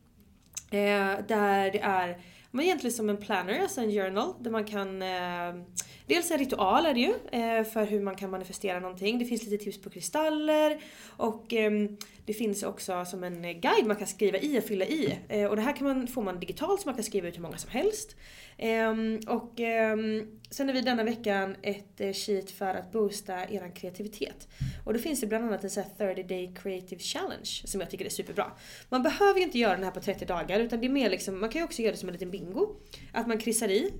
[0.71, 2.21] Eh, där det är
[2.55, 5.01] men egentligen som en planner, alltså en journal, där man kan...
[5.01, 5.63] Eh,
[6.07, 9.19] dels en ritual är det ju, eh, för hur man kan manifestera någonting.
[9.19, 10.81] Det finns lite tips på kristaller
[11.17, 15.19] och ehm, det finns också som en guide man kan skriva i och fylla i.
[15.29, 17.41] Eh, och det här kan man, får man digitalt så man kan skriva ut hur
[17.41, 18.15] många som helst.
[18.57, 23.75] Ehm, och ehm, sen har vi denna veckan ett eh, sheet för att boosta er
[23.75, 24.47] kreativitet.
[24.85, 27.89] Och då finns det bland annat en sån här 30 day creative challenge som jag
[27.89, 28.51] tycker är superbra.
[28.89, 31.39] Man behöver ju inte göra den här på 30 dagar utan det är mer liksom,
[31.39, 32.75] man kan ju också göra det som en liten bingo.
[33.11, 33.91] Att man kryssar i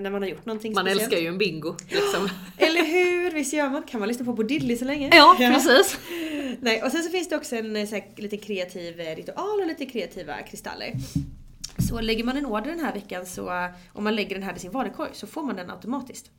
[0.00, 1.09] när man har gjort någonting Man speciellt.
[1.10, 2.28] Älskar ju en bingo liksom.
[2.58, 3.30] Eller hur?
[3.30, 3.82] Visst gör man?
[3.82, 5.10] Kan man lyssna på Bo Diddley så länge?
[5.12, 5.98] Ja, precis.
[6.60, 9.60] Nej, och sen så finns det också en eh, så här, lite kreativ eh, ritual
[9.60, 10.92] och lite kreativa kristaller.
[11.88, 14.56] Så lägger man en order den här veckan så, eh, om man lägger den här
[14.56, 16.30] i sin varukorg så får man den automatiskt.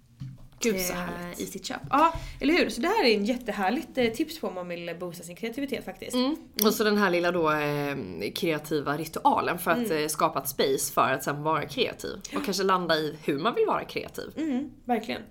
[0.64, 1.40] Gud så eh, härligt.
[1.40, 1.82] I sitt köp.
[1.90, 2.70] Ja, eller hur?
[2.70, 5.86] Så det här är en jättehärligt eh, tips på om man vill boosta sin kreativitet
[5.86, 6.14] faktiskt.
[6.14, 6.36] Mm.
[6.66, 7.96] Och så den här lilla då eh,
[8.36, 9.98] kreativa ritualen för att Mm.
[10.04, 12.16] eh, skapa ett space för att sen vara kreativ.
[12.36, 14.32] Och kanske landa i hur man vill vara kreativ.
[14.38, 15.22] Mm, verkligen.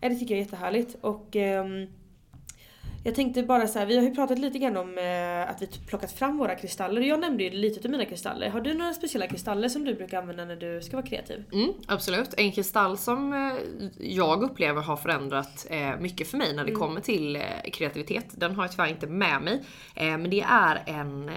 [0.00, 0.96] Ja, det tycker jag är jättehärligt.
[1.00, 1.86] Och ehm,
[3.04, 5.66] jag tänkte bara så här, vi har ju pratat lite grann om eh, att vi
[5.66, 7.00] plockat fram våra kristaller.
[7.02, 8.48] Jag nämnde ju lite av mina kristaller.
[8.50, 11.44] Har du några speciella kristaller som du brukar använda när du ska vara kreativ?
[11.52, 12.34] Mm, absolut.
[12.36, 13.52] En kristall som eh,
[13.98, 16.80] jag upplever har förändrat eh, mycket för mig när det Mm.
[16.80, 18.26] kommer till eh, kreativitet.
[18.30, 19.62] Den har jag tyvärr inte med mig.
[19.94, 21.30] Eh, men det är en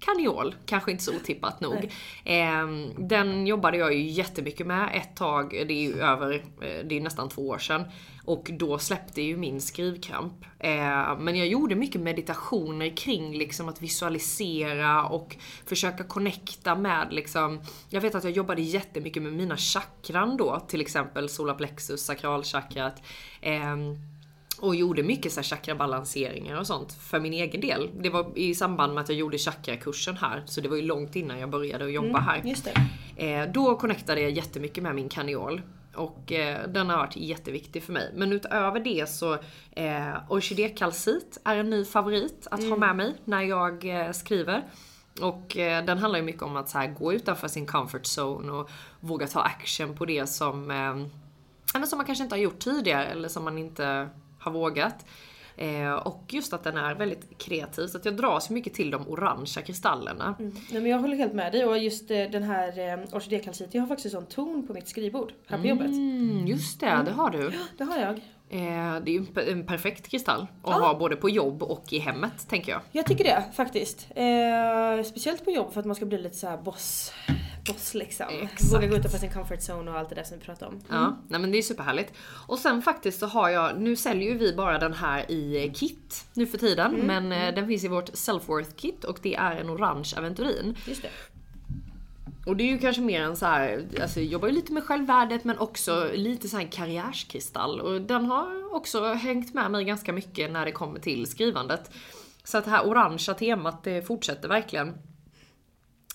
[0.00, 1.92] eh, Kaniol, kanske inte så otippat nog.
[2.24, 2.66] Eh,
[2.98, 7.00] den jobbade jag ju jättemycket med ett tag, det är ju över, eh, det är
[7.00, 7.84] nästan två år sedan.
[8.24, 10.44] Och då släppte ju min skrivkramp.
[10.58, 15.36] Eh, men jag gjorde mycket meditationer kring liksom att visualisera och
[15.66, 20.80] försöka connecta med liksom, jag vet att jag jobbade jättemycket med mina chakran då, till
[20.80, 23.02] exempel solarplexus, sakralchakrat.
[23.40, 24.09] ehm,
[24.60, 27.90] och gjorde mycket så här chakrabalanseringar och sånt för min egen del.
[28.00, 31.16] Det var i samband med att jag gjorde chakrakursen här, så det var ju långt
[31.16, 32.42] innan jag började att jobba Mm, här.
[32.44, 32.68] just
[33.16, 33.24] det.
[33.26, 35.62] Eh, då connectade jag jättemycket med min kaniol.
[35.94, 38.12] Och eh, den har varit jätteviktig för mig.
[38.14, 39.32] Men utöver det så
[39.72, 42.80] eh, orkidékalcit är en ny favorit att ha Mm.
[42.80, 44.62] med mig när jag eh, skriver.
[45.20, 48.52] Och eh, den handlar ju mycket om att så här, gå utanför sin comfort zone
[48.52, 48.70] och
[49.00, 53.28] våga ta action på det som, eh, som man kanske inte har gjort tidigare eller
[53.28, 54.08] som man inte
[54.40, 55.06] har vågat.
[55.56, 59.08] Eh, och just att den är väldigt kreativ så att jag dras mycket till de
[59.08, 60.34] orangea kristallerna.
[60.38, 63.82] Nej, men jag håller helt med dig och just eh, den här eh, orkidékalcit, jag
[63.82, 65.86] har faktiskt en sån ton på mitt skrivbord här på jobbet.
[65.86, 67.52] Mm, just det, det har du.
[67.78, 68.10] Det har jag.
[68.52, 71.92] Eh, det är ju en pe- en perfekt kristall att ha både på jobb och
[71.92, 72.80] i hemmet tänker jag.
[72.92, 74.06] Jag tycker det faktiskt.
[74.14, 77.12] Eh, speciellt på jobb för att man ska bli lite så här boss.
[77.66, 78.26] Boss liksom.
[78.30, 78.74] Exakt.
[78.74, 80.80] Våga gå utanför sin comfort zone och allt det där som vi pratade om.
[80.88, 82.12] Ja, nej men det är superhärligt.
[82.46, 85.72] Och sen faktiskt så har jag, nu säljer ju vi bara den här i eh,
[85.72, 86.94] kit nu för tiden.
[86.94, 90.76] Mm, Men eh, den finns i vårt self-worth kit och det är en orange aventurin.
[90.86, 91.10] Just det.
[92.46, 94.84] Och det är ju kanske mer en så här, alltså jag jobbar ju lite med
[94.84, 97.80] självvärdet men också lite så här karriärskristall.
[97.80, 101.90] Och den har också hängt med mig ganska mycket när det kommer till skrivandet.
[102.44, 104.94] Så att det här orangea temat det fortsätter verkligen.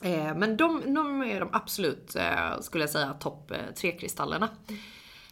[0.05, 4.49] Eh, men de, de är de absolut, eh, skulle jag säga, topp eh, tre kristallerna.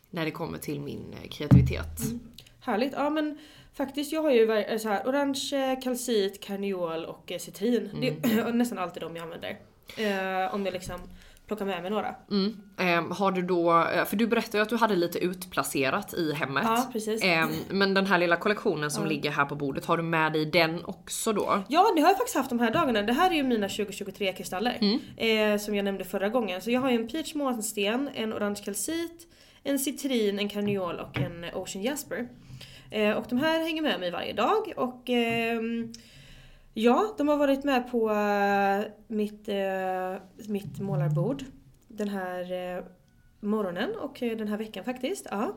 [0.09, 1.99] När det kommer till min eh, kreativitet.
[2.59, 2.93] Härligt.
[2.93, 3.37] Ja men
[3.73, 7.89] faktiskt jag har ju eh, så här, orange, kalcit, karneol och citrin.
[8.01, 9.57] Det är nästan alltid de jag använder.
[9.97, 10.99] Eh, om jag liksom
[11.55, 12.15] plockar med mig några.
[12.31, 12.53] Mm.
[12.77, 16.33] Ehm, har du då, eh, för du berättade ju att du hade lite utplacerat i
[16.33, 16.63] hemmet.
[16.65, 17.23] Ja, precis.
[17.23, 19.09] Ehm, men den här lilla kollektionen som Ja.
[19.09, 21.63] ligger här på bordet, har du med dig den också då?
[21.67, 23.01] Ja det har jag faktiskt haft de här dagarna.
[23.01, 24.77] Det här är ju mina 2023 kristaller.
[24.81, 24.99] Mm.
[25.53, 26.61] Eh, som jag nämnde förra gången.
[26.61, 29.27] Så jag har ju en peach månsten, en orange kalcit,
[29.63, 32.27] en citrin, en karneol och en ocean jasper.
[32.91, 35.93] Eh, och de här hänger med mig varje dag och ehm,
[36.73, 41.43] ja, de har varit med på eh, mitt, eh, mitt målarbord
[41.87, 42.41] den här
[42.77, 42.83] eh,
[43.39, 45.27] morgonen och den här veckan faktiskt.
[45.31, 45.55] Ja.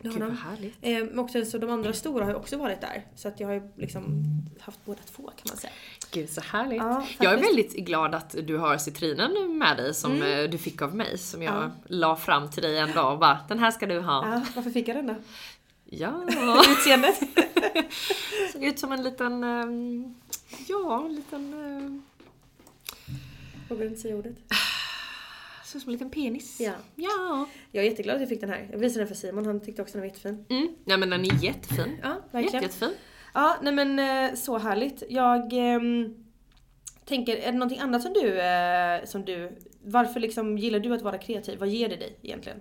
[0.00, 0.74] Det har Gud, vad härligt.
[0.82, 3.06] Eh, men också, så de andra stora har ju också varit där.
[3.16, 4.24] Så att jag har ju liksom
[4.60, 5.72] haft båda två kan man säga.
[6.12, 6.78] Gud så härligt.
[6.82, 10.50] Ja, jag är väldigt glad att du har citrinen med dig som Mm.
[10.50, 11.18] du fick av mig.
[11.18, 11.70] Som jag Ja.
[11.86, 14.28] la fram till dig en dag och bara, den här ska du ha.
[14.32, 15.14] Ja, varför fick jag den då?
[15.84, 16.24] Ja.
[16.70, 17.18] Utseendet?
[18.52, 20.14] Såg ut som en liten, ehm,
[20.68, 22.02] ja en liten, ehm,
[23.68, 24.36] Vågar inte säga ordet.
[25.64, 26.60] såg ut som en liten penis.
[26.60, 26.72] Ja.
[26.96, 27.46] Ja.
[27.70, 28.68] Jag är jätteglad att jag fick den här.
[28.72, 30.44] Jag visade den för Simon, han tyckte också den var jättefin.
[30.48, 30.74] Mm.
[30.84, 31.98] Nej men den är jättefin.
[32.02, 32.62] Ja, verkligen.
[32.62, 32.94] Jätte, jättefin.
[33.34, 35.02] Ja, nej men eh, så härligt.
[35.08, 36.14] Jag ehm,
[37.04, 41.02] tänker, är det någonting annat som du, eh, som du, varför liksom gillar du att
[41.02, 41.58] vara kreativ?
[41.58, 42.60] Vad ger det dig egentligen?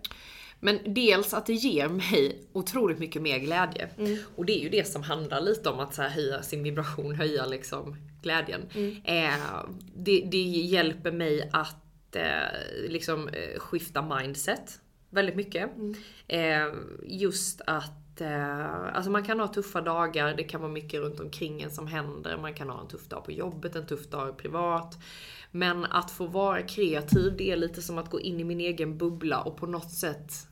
[0.64, 3.90] Men dels att det ger mig otroligt mycket mer glädje.
[3.98, 4.18] Mm.
[4.36, 7.16] Och det är ju det som handlar lite om att så här höja sin vibration,
[7.16, 8.62] höja liksom glädjen.
[9.04, 9.64] Eh,
[9.96, 15.70] det, det hjälper mig att eh, liksom eh, skifta mindset väldigt mycket.
[16.28, 16.68] Eh,
[17.04, 21.62] just att eh, alltså man kan ha tuffa dagar, det kan vara mycket runt omkring
[21.62, 22.38] en som händer.
[22.38, 24.98] Man kan ha en tuff dag på jobbet, en tuff dag privat.
[25.52, 28.98] Men att få vara kreativ, det är lite som att gå in i min egen
[28.98, 30.48] bubbla och på något sätt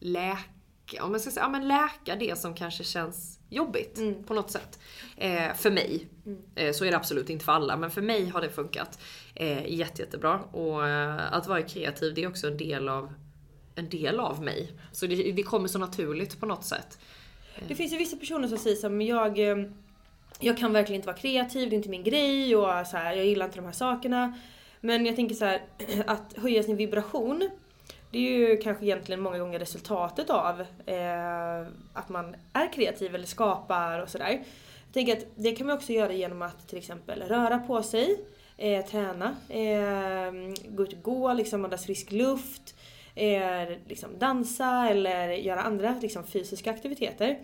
[0.00, 4.50] läka, om jag ska säga, ja, men läka det som kanske känns jobbigt på något
[4.50, 4.78] sätt.
[5.16, 6.08] Eh, för mig.
[6.54, 8.98] Eh, så är det absolut inte för alla, men för mig har det funkat
[9.34, 10.40] eh, jätte, jättebra.
[10.40, 13.12] Och eh, att vara kreativ, det är också en del av,
[13.74, 14.72] en del av mig.
[14.92, 16.98] Så det, det kommer så naturligt på något sätt.
[17.68, 19.56] Det finns ju vissa personer som säger som jag eh,
[20.40, 23.26] jag kan verkligen inte vara kreativ, det är inte min grej och så här, jag
[23.26, 24.38] gillar inte de här sakerna.
[24.80, 25.62] Men jag tänker så här,
[26.06, 27.50] att höja sin vibration
[28.10, 31.60] det är ju kanske egentligen många gånger resultatet av eh,
[31.92, 34.30] att man är kreativ eller skapar och sådär.
[34.30, 38.20] Jag tänker att det kan man också göra genom att till exempel röra på sig,
[38.56, 40.32] eh, träna, eh,
[40.68, 42.74] gå ut och gå, liksom andas frisk luft,
[43.14, 47.38] eh, liksom dansa eller göra andra liksom, fysiska aktiviteter.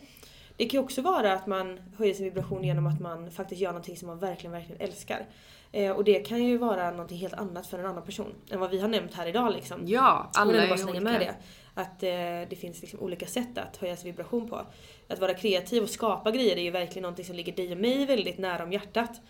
[0.56, 3.70] Det kan ju också vara att man höjer sin vibration genom att man faktiskt gör
[3.70, 5.26] någonting som man verkligen, verkligen älskar.
[5.72, 8.70] Eh, och det kan ju vara någonting helt annat för en annan person än vad
[8.70, 9.80] vi har nämnt här idag liksom.
[9.86, 11.04] Ja, alla är bara slänga olika.
[11.04, 11.34] med det.
[11.74, 14.66] Att eh, det finns liksom olika sätt att höja sin vibration på.
[15.08, 18.06] Att vara kreativ och skapa grejer är ju verkligen någonting som ligger dig och mig
[18.06, 19.20] väldigt nära om hjärtat.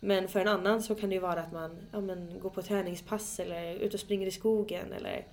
[0.00, 2.62] Men för en annan så kan det ju vara att man ja, men, går på
[2.62, 5.26] träningspass eller ut och springer i skogen eller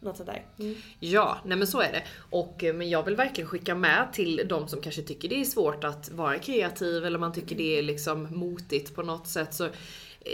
[0.00, 0.44] något sånt där.
[0.58, 0.74] Mm.
[1.00, 2.02] Ja, nej men så är det.
[2.30, 5.44] Och, eh, men jag vill verkligen skicka med till de som kanske tycker det är
[5.44, 9.54] svårt att vara kreativ eller man tycker det är liksom motigt på något sätt.
[9.54, 9.68] Så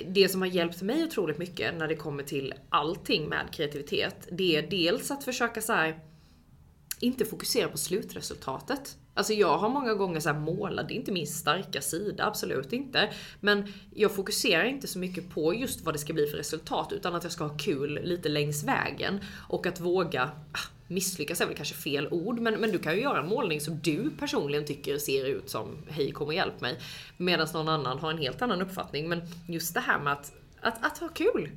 [0.06, 4.56] det som har hjälpt mig otroligt mycket när det kommer till allting med kreativitet, det
[4.56, 5.98] är dels att försöka så här,
[7.00, 8.96] inte fokusera på slutresultatet.
[9.14, 12.72] Alltså jag har många gånger så här målat, det är inte min starka sida, absolut
[12.72, 13.12] inte.
[13.40, 17.14] Men jag fokuserar inte så mycket på just vad det ska bli för resultat, utan
[17.14, 19.20] att jag ska ha kul lite längs vägen.
[19.48, 23.00] Och att våga, ah, misslyckas är väl kanske fel ord, men, men du kan ju
[23.00, 26.78] göra en målning som du personligen tycker ser ut som hej kom och hjälp mig.
[27.16, 29.08] Medan någon annan har en helt annan uppfattning.
[29.08, 31.50] Men just det här med att, att, att ha kul.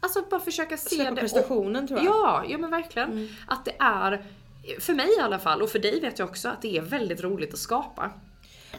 [0.00, 1.20] Alltså att bara försöka se Släppa det.
[1.20, 2.06] prestationen, tror jag.
[2.06, 2.18] Mm.
[2.18, 3.28] Ja, ja men verkligen.
[3.46, 4.24] Att det är,
[4.78, 7.20] för mig i alla fall, och för dig vet jag också, att det är väldigt
[7.20, 8.10] roligt att skapa.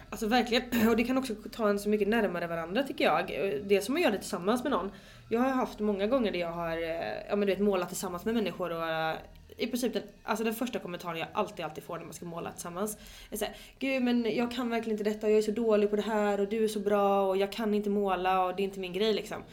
[0.09, 0.63] Alltså verkligen.
[0.89, 3.27] Och det kan också ta en så mycket närmare varandra tycker jag.
[3.65, 4.91] Dels som man gör det tillsammans med någon.
[5.29, 8.25] Jag har haft många gånger där jag har eh, ja, men du vet, målat tillsammans
[8.25, 9.15] med människor och eh,
[9.57, 12.51] i princip den, alltså den första kommentaren jag alltid, alltid får när man ska måla
[12.51, 12.97] tillsammans
[13.29, 15.95] är såhär Gud men jag kan verkligen inte detta och jag är så dålig på
[15.95, 18.63] det här och du är så bra och jag kan inte måla och det är
[18.63, 19.43] inte min grej liksom.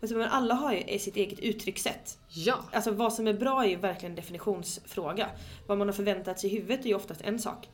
[0.00, 2.18] Och så, men alla har ju sitt eget uttryckssätt.
[2.28, 2.58] Ja.
[2.72, 5.26] Alltså vad som är bra är ju verkligen en definitionsfråga.
[5.66, 7.68] Vad man har förväntat sig i huvudet är ju oftast en sak.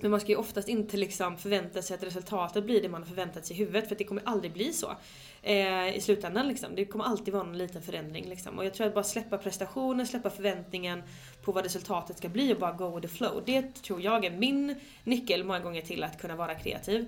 [0.00, 3.08] Men man ska ju oftast inte liksom förvänta sig att resultatet blir det man har
[3.08, 4.96] förväntat sig i huvudet för det kommer aldrig bli så.
[5.42, 6.74] Eh, I slutändan liksom.
[6.74, 8.58] Det kommer alltid vara en liten förändring liksom.
[8.58, 11.02] Och jag tror att bara släppa prestationen, släppa förväntningen
[11.42, 13.42] på vad resultatet ska bli och bara go with the flow.
[13.46, 17.06] Det tror jag är min nyckel många gånger till att kunna vara kreativ.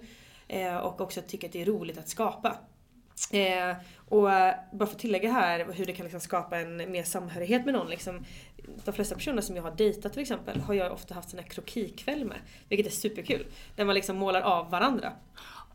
[0.48, 2.56] Eh, och också tycka att det är roligt att skapa.
[3.32, 3.76] Eh,
[4.08, 7.74] och bara för att tillägga här hur det kan liksom skapa en mer samhörighet med
[7.74, 7.90] någon.
[7.90, 8.24] Liksom,
[8.84, 11.46] de flesta personer som jag har dejtat till exempel har jag ofta haft sån här
[11.46, 12.36] krokikväll med.
[12.68, 13.46] Vilket är superkul.
[13.76, 15.12] Där man liksom målar av varandra.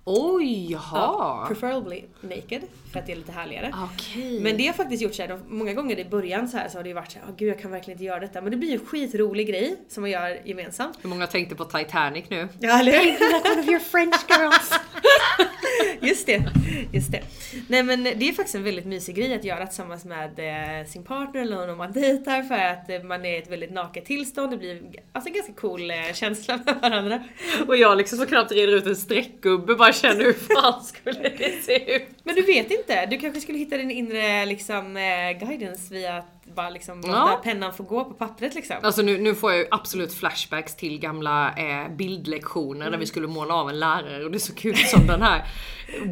[0.03, 0.81] Oj, jaha!
[0.93, 2.61] Ja, preferably naked,
[2.91, 3.73] för att det är lite härligare.
[3.93, 4.39] Okej.
[4.41, 6.83] Men det har faktiskt gjort så här, många gånger i början så här så har
[6.83, 8.41] det ju varit så här, "Åh, gud jag kan verkligen inte göra detta.
[8.41, 10.97] Men det blir ju en skitrolig grej som man gör gemensamt.
[11.01, 12.47] Hur många tänkte på Titanic nu?
[12.59, 13.05] Ja, eller hur?
[13.05, 14.71] Like one of your French girls.
[16.01, 16.43] Just det,
[16.91, 17.21] just det.
[17.67, 21.03] Nej men det är faktiskt en väldigt mysig grej att göra tillsammans med eh, sin
[21.03, 24.51] partner eller någon man dejtar för att eh, man är i ett väldigt naket tillstånd.
[24.51, 27.23] Det blir alltså en ganska cool eh, känsla med varandra.
[27.67, 31.63] Och jag liksom så knappt reder ut en streckgubbe bara känner hur fan skulle det
[31.63, 32.07] se ut?
[32.23, 34.93] Men du vet inte, du kanske skulle hitta din inre liksom
[35.39, 37.41] guidance via att bara liksom Ja.
[37.43, 38.75] pennan få gå på pappret liksom.
[38.83, 43.27] Alltså nu, nu får jag ju absolut flashbacks till gamla eh, bildlektioner där vi skulle
[43.27, 45.43] måla av en lärare och det är så kul som den här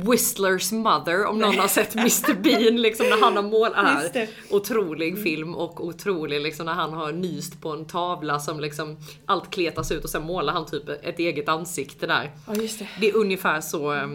[0.09, 4.13] Whistlers mother, om någon har sett Mr Bean liksom när han har målat.
[4.13, 4.27] Det.
[4.49, 9.49] Otrolig film och otrolig liksom när han har nyst på en tavla som liksom allt
[9.49, 12.31] kletas ut och sen målar han typ ett eget ansikte där.
[12.47, 12.87] Ja just det.
[12.99, 13.93] Det är ungefär så...
[13.93, 14.07] eh,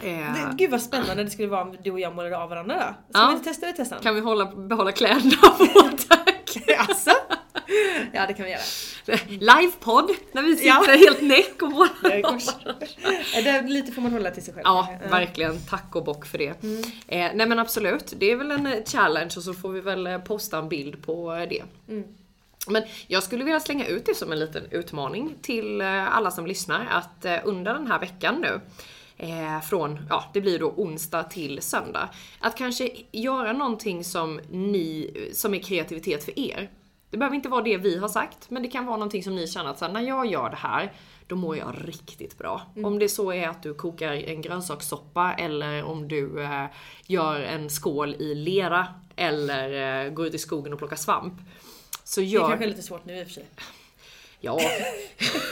[0.00, 0.50] det.
[0.54, 2.80] Gud vad spännande det skulle vara om du och jag målade av varandra då.
[3.12, 3.34] Ska Ja.
[3.38, 3.98] vi testa det Tessan?
[4.02, 5.66] kan vi hålla, behålla kläderna på
[6.08, 6.56] tack?
[6.78, 7.10] alltså?
[8.12, 9.18] Ja det kan vi göra.
[9.28, 10.84] Livepodd när vi sitter Ja.
[10.98, 12.20] helt näck och målar.
[13.44, 14.62] Ja, lite får man hålla till sig själv.
[14.64, 15.58] Ja, verkligen.
[15.70, 16.48] Tack och bock för det.
[16.48, 20.06] Eh, nej men absolut, det är väl en eh, challenge och så får vi väl
[20.06, 21.62] eh, posta en bild på eh, det.
[22.68, 26.46] Men jag skulle vilja slänga ut det som en liten utmaning till eh, alla som
[26.46, 28.60] lyssnar att eh, under den här veckan nu
[29.16, 32.08] eh, från, ja det blir då onsdag till söndag.
[32.40, 36.70] Att kanske göra någonting som ni, som är kreativitet för er.
[37.10, 39.46] Det behöver inte vara det vi har sagt, men det kan vara någonting som ni
[39.46, 40.92] känner att så här, när jag gör det här,
[41.26, 42.62] då mår jag riktigt bra.
[42.84, 46.64] Om det så är att du kokar en grönsakssoppa eller om du eh,
[47.06, 48.86] gör en skål i lera
[49.16, 51.34] eller eh, går ut i skogen och plockar svamp.
[52.04, 52.48] Så Det gör...
[52.48, 53.44] kanske är lite svårt nu i och för sig.
[54.40, 54.60] Ja.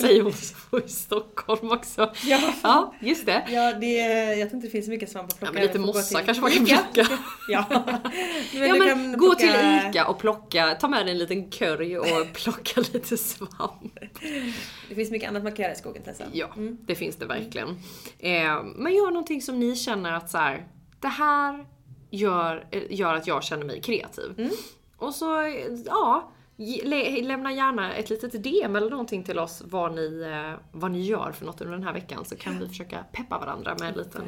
[0.00, 2.12] Säger hon som bor i Stockholm också.
[2.24, 2.52] Ja.
[2.62, 3.44] Ja, just det.
[3.50, 5.52] Ja, det är, jag tror inte det finns så mycket svamp att plocka.
[5.52, 7.08] Ja, men lite mossa kanske man kan plocka.
[7.48, 7.64] Ja.
[8.54, 11.96] Men ja, men gå plocka- till ICA och plocka, ta med dig en liten curry
[11.96, 13.98] och plocka lite svamp.
[14.88, 16.24] Det finns mycket annat man kan göra i skogen Tessa.
[16.32, 16.48] Ja,
[16.80, 17.68] det finns det verkligen.
[18.18, 20.66] Eh, men gör någonting som ni känner att så här,
[21.00, 21.64] det här
[22.10, 24.50] gör, eh, gör att jag känner mig kreativ.
[24.96, 25.52] Och så, eh,
[25.86, 26.32] ja,
[27.22, 31.32] lämna gärna ett litet DM eller någonting till oss vad ni, eh, vad ni gör
[31.32, 34.22] för något under den här veckan så kan vi försöka peppa varandra med en liten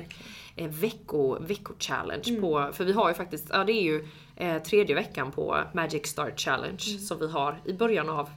[0.56, 4.94] eh, vecko, vecko-challenge på, för vi har ju faktiskt, ja det är ju eh, tredje
[4.94, 8.30] veckan på Magic Start Challenge som vi har i början av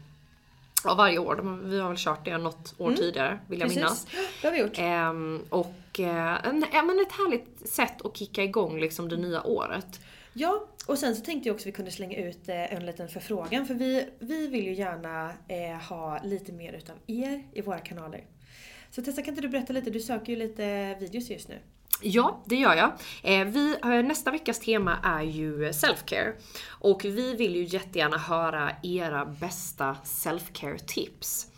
[0.85, 1.59] Ja, varje år.
[1.63, 4.05] Vi har väl kört det något år tidigare, vill jag minnas.
[4.05, 4.73] Precis, det har vi gjort.
[4.77, 5.75] Ehm, och
[6.73, 9.99] ja, men ett härligt sätt att kicka igång liksom det nya året.
[10.33, 13.09] Ja, och sen så tänkte jag också att vi kunde slänga ut eh, en liten
[13.09, 13.65] förfrågan.
[13.65, 18.23] För vi, vi vill ju gärna eh, ha lite mer utav er i våra kanaler.
[18.91, 19.89] Så Tessa kan inte du berätta lite?
[19.89, 21.59] Du söker ju lite videos just nu.
[22.01, 22.91] Ja, det gör jag.
[23.23, 26.33] Eh, vi, eh, nästa veckas tema är ju self-care.
[26.67, 31.52] Och vi vill ju jättegärna höra era bästa self-care tips.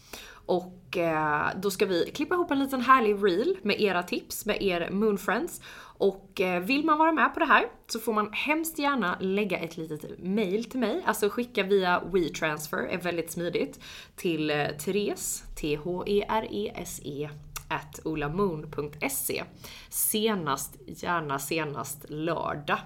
[0.46, 4.62] Och eh, då ska vi klippa ihop en liten härlig reel med era tips, med
[4.62, 5.62] er Moonfriends.
[5.98, 9.58] Och eh, vill man vara med på det här så får man hemskt gärna lägga
[9.58, 11.04] ett litet mail till mig.
[11.06, 13.80] Alltså skicka via WeTransfer, är väldigt smidigt.
[14.16, 17.30] Till eh, Therese, T-H-E-R-E-S-E,
[17.70, 19.44] at olamoon.se.
[19.90, 22.80] Senast, gärna senast lördag.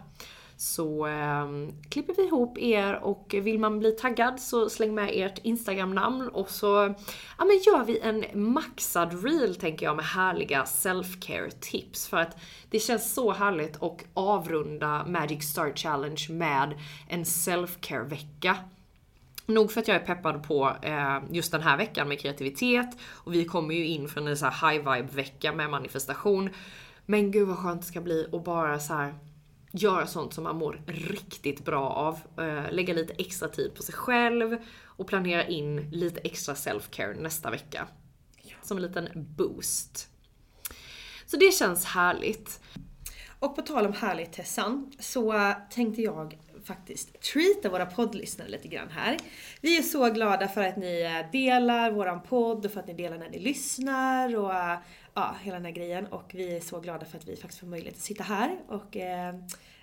[0.62, 1.48] Så eh,
[1.90, 6.50] klipper vi ihop er och vill man bli taggad så släng med ert Instagram-namn och
[6.50, 6.96] så
[7.38, 12.08] ja, men gör vi en maxad reel tänker jag med härliga self-care tips.
[12.08, 12.38] För att
[12.70, 18.58] det känns så härligt att avrunda Magic Star Challenge med en self-care vecka.
[19.46, 23.34] Nog för att jag är peppad på eh, just den här veckan med kreativitet och
[23.34, 26.50] vi kommer ju in från en så här high vibe vecka med manifestation.
[27.06, 29.14] Men gud vad skönt det ska bli och bara så här
[29.72, 32.20] göra sånt som man mår riktigt bra av.
[32.46, 37.52] Eh, lägga lite extra tid på sig själv och planera in lite extra self-care nästa
[37.52, 37.88] vecka.
[38.62, 40.10] Som en liten boost.
[41.26, 42.60] Så det känns härligt.
[43.40, 48.90] Och på tal om härligt Tessan så tänkte jag faktiskt treata våra poddlyssnare lite grann
[48.90, 49.18] här.
[49.62, 52.94] Vi är så glada för att ni eh, delar våran podd och för att ni
[52.94, 54.78] delar när ni lyssnar och eh,
[55.14, 56.08] ja, hela den här grejen.
[56.08, 58.98] Och vi är så glada för att vi faktiskt får möjlighet att sitta här och
[58.98, 59.36] eh,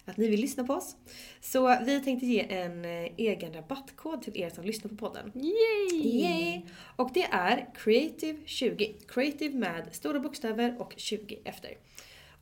[0.05, 0.97] att ni vill lyssna på oss.
[1.41, 5.33] Så vi tänkte ge en eh, egen rabattkod till er som lyssnar på podden.
[5.35, 6.23] Yay!
[6.23, 6.63] Yay!
[6.97, 8.95] Och det är Creative20.
[9.09, 11.71] Creative med stora bokstäver och 20 efter.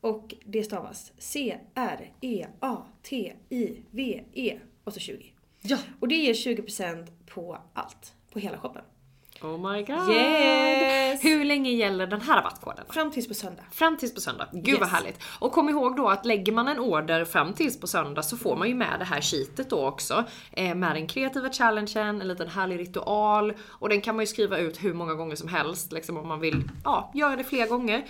[0.00, 2.04] Och det stavas C-R-E-A-T-I-V-E
[4.34, 5.32] -E och så 20.
[5.62, 5.78] Ja.
[6.00, 8.14] Och det ger 20% på allt.
[8.32, 8.82] På hela shoppen.
[9.44, 10.08] Oh my god!
[10.10, 11.24] Yes!
[11.24, 12.84] Hur länge gäller den här rabattkoden?
[12.88, 13.62] Fram tills på söndag.
[13.70, 14.48] Fram tills på söndag.
[14.52, 14.80] Gud Yes.
[14.80, 15.18] vad härligt.
[15.40, 18.56] Och kom ihåg då att lägger man en order fram tills på söndag så får
[18.56, 20.24] man ju med det här sheetet då också.
[20.52, 23.52] Eh, med den kreativa challengen, en liten härlig ritual.
[23.68, 26.40] Och den kan man ju skriva ut hur många gånger som helst liksom om man
[26.40, 28.04] vill ja, göra det fler gånger.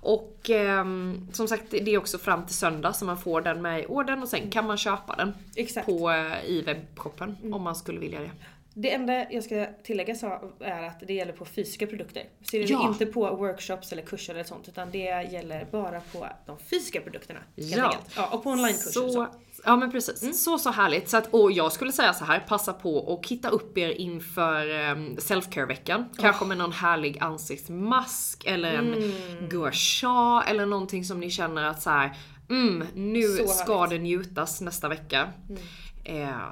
[0.00, 3.80] Och ehm, som sagt det är också fram till söndag så man får den med
[3.80, 5.34] i ordern och sen kan man köpa den.
[5.56, 5.86] Exakt.
[5.86, 8.30] På, eh, I webbshoppen om man skulle vilja det.
[8.74, 12.22] Det enda jag ska tillägga så är att det gäller på fysiska produkter.
[12.42, 12.88] Så det är Ja.
[12.88, 14.98] inte på workshops eller kurser eller sånt utan det
[15.32, 17.40] gäller bara på de fysiska produkterna.
[17.54, 17.94] Ja.
[18.16, 19.28] ja och på onlinekurser och så.
[19.64, 20.44] Ja men precis.
[20.44, 21.08] Så så härligt.
[21.08, 24.90] Så att, och jag skulle säga så här, passa på och hitta upp er inför
[24.92, 26.04] um, self-care-veckan.
[26.18, 29.48] Kanske med någon härlig ansiktsmask eller en Mm.
[29.48, 32.16] gua sha eller någonting som ni känner att så här,
[32.50, 33.90] mm, nu Så ska härligt.
[33.90, 35.28] det njutas nästa vecka.
[35.50, 35.56] Eh,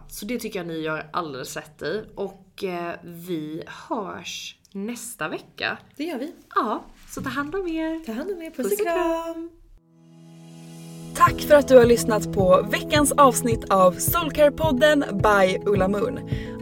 [0.08, 2.04] så det tycker jag ni gör alldeles rätt i.
[2.14, 5.78] Och eh, vi hörs nästa vecka.
[5.96, 6.34] Det gör vi.
[6.54, 8.04] Ja, så ta hand om er.
[8.06, 8.50] Ta hand om er.
[8.50, 9.50] Puss, och kram.
[11.16, 16.20] Tack för att du har lyssnat på veckans avsnitt av Soulcare-podden by Ulla Moon.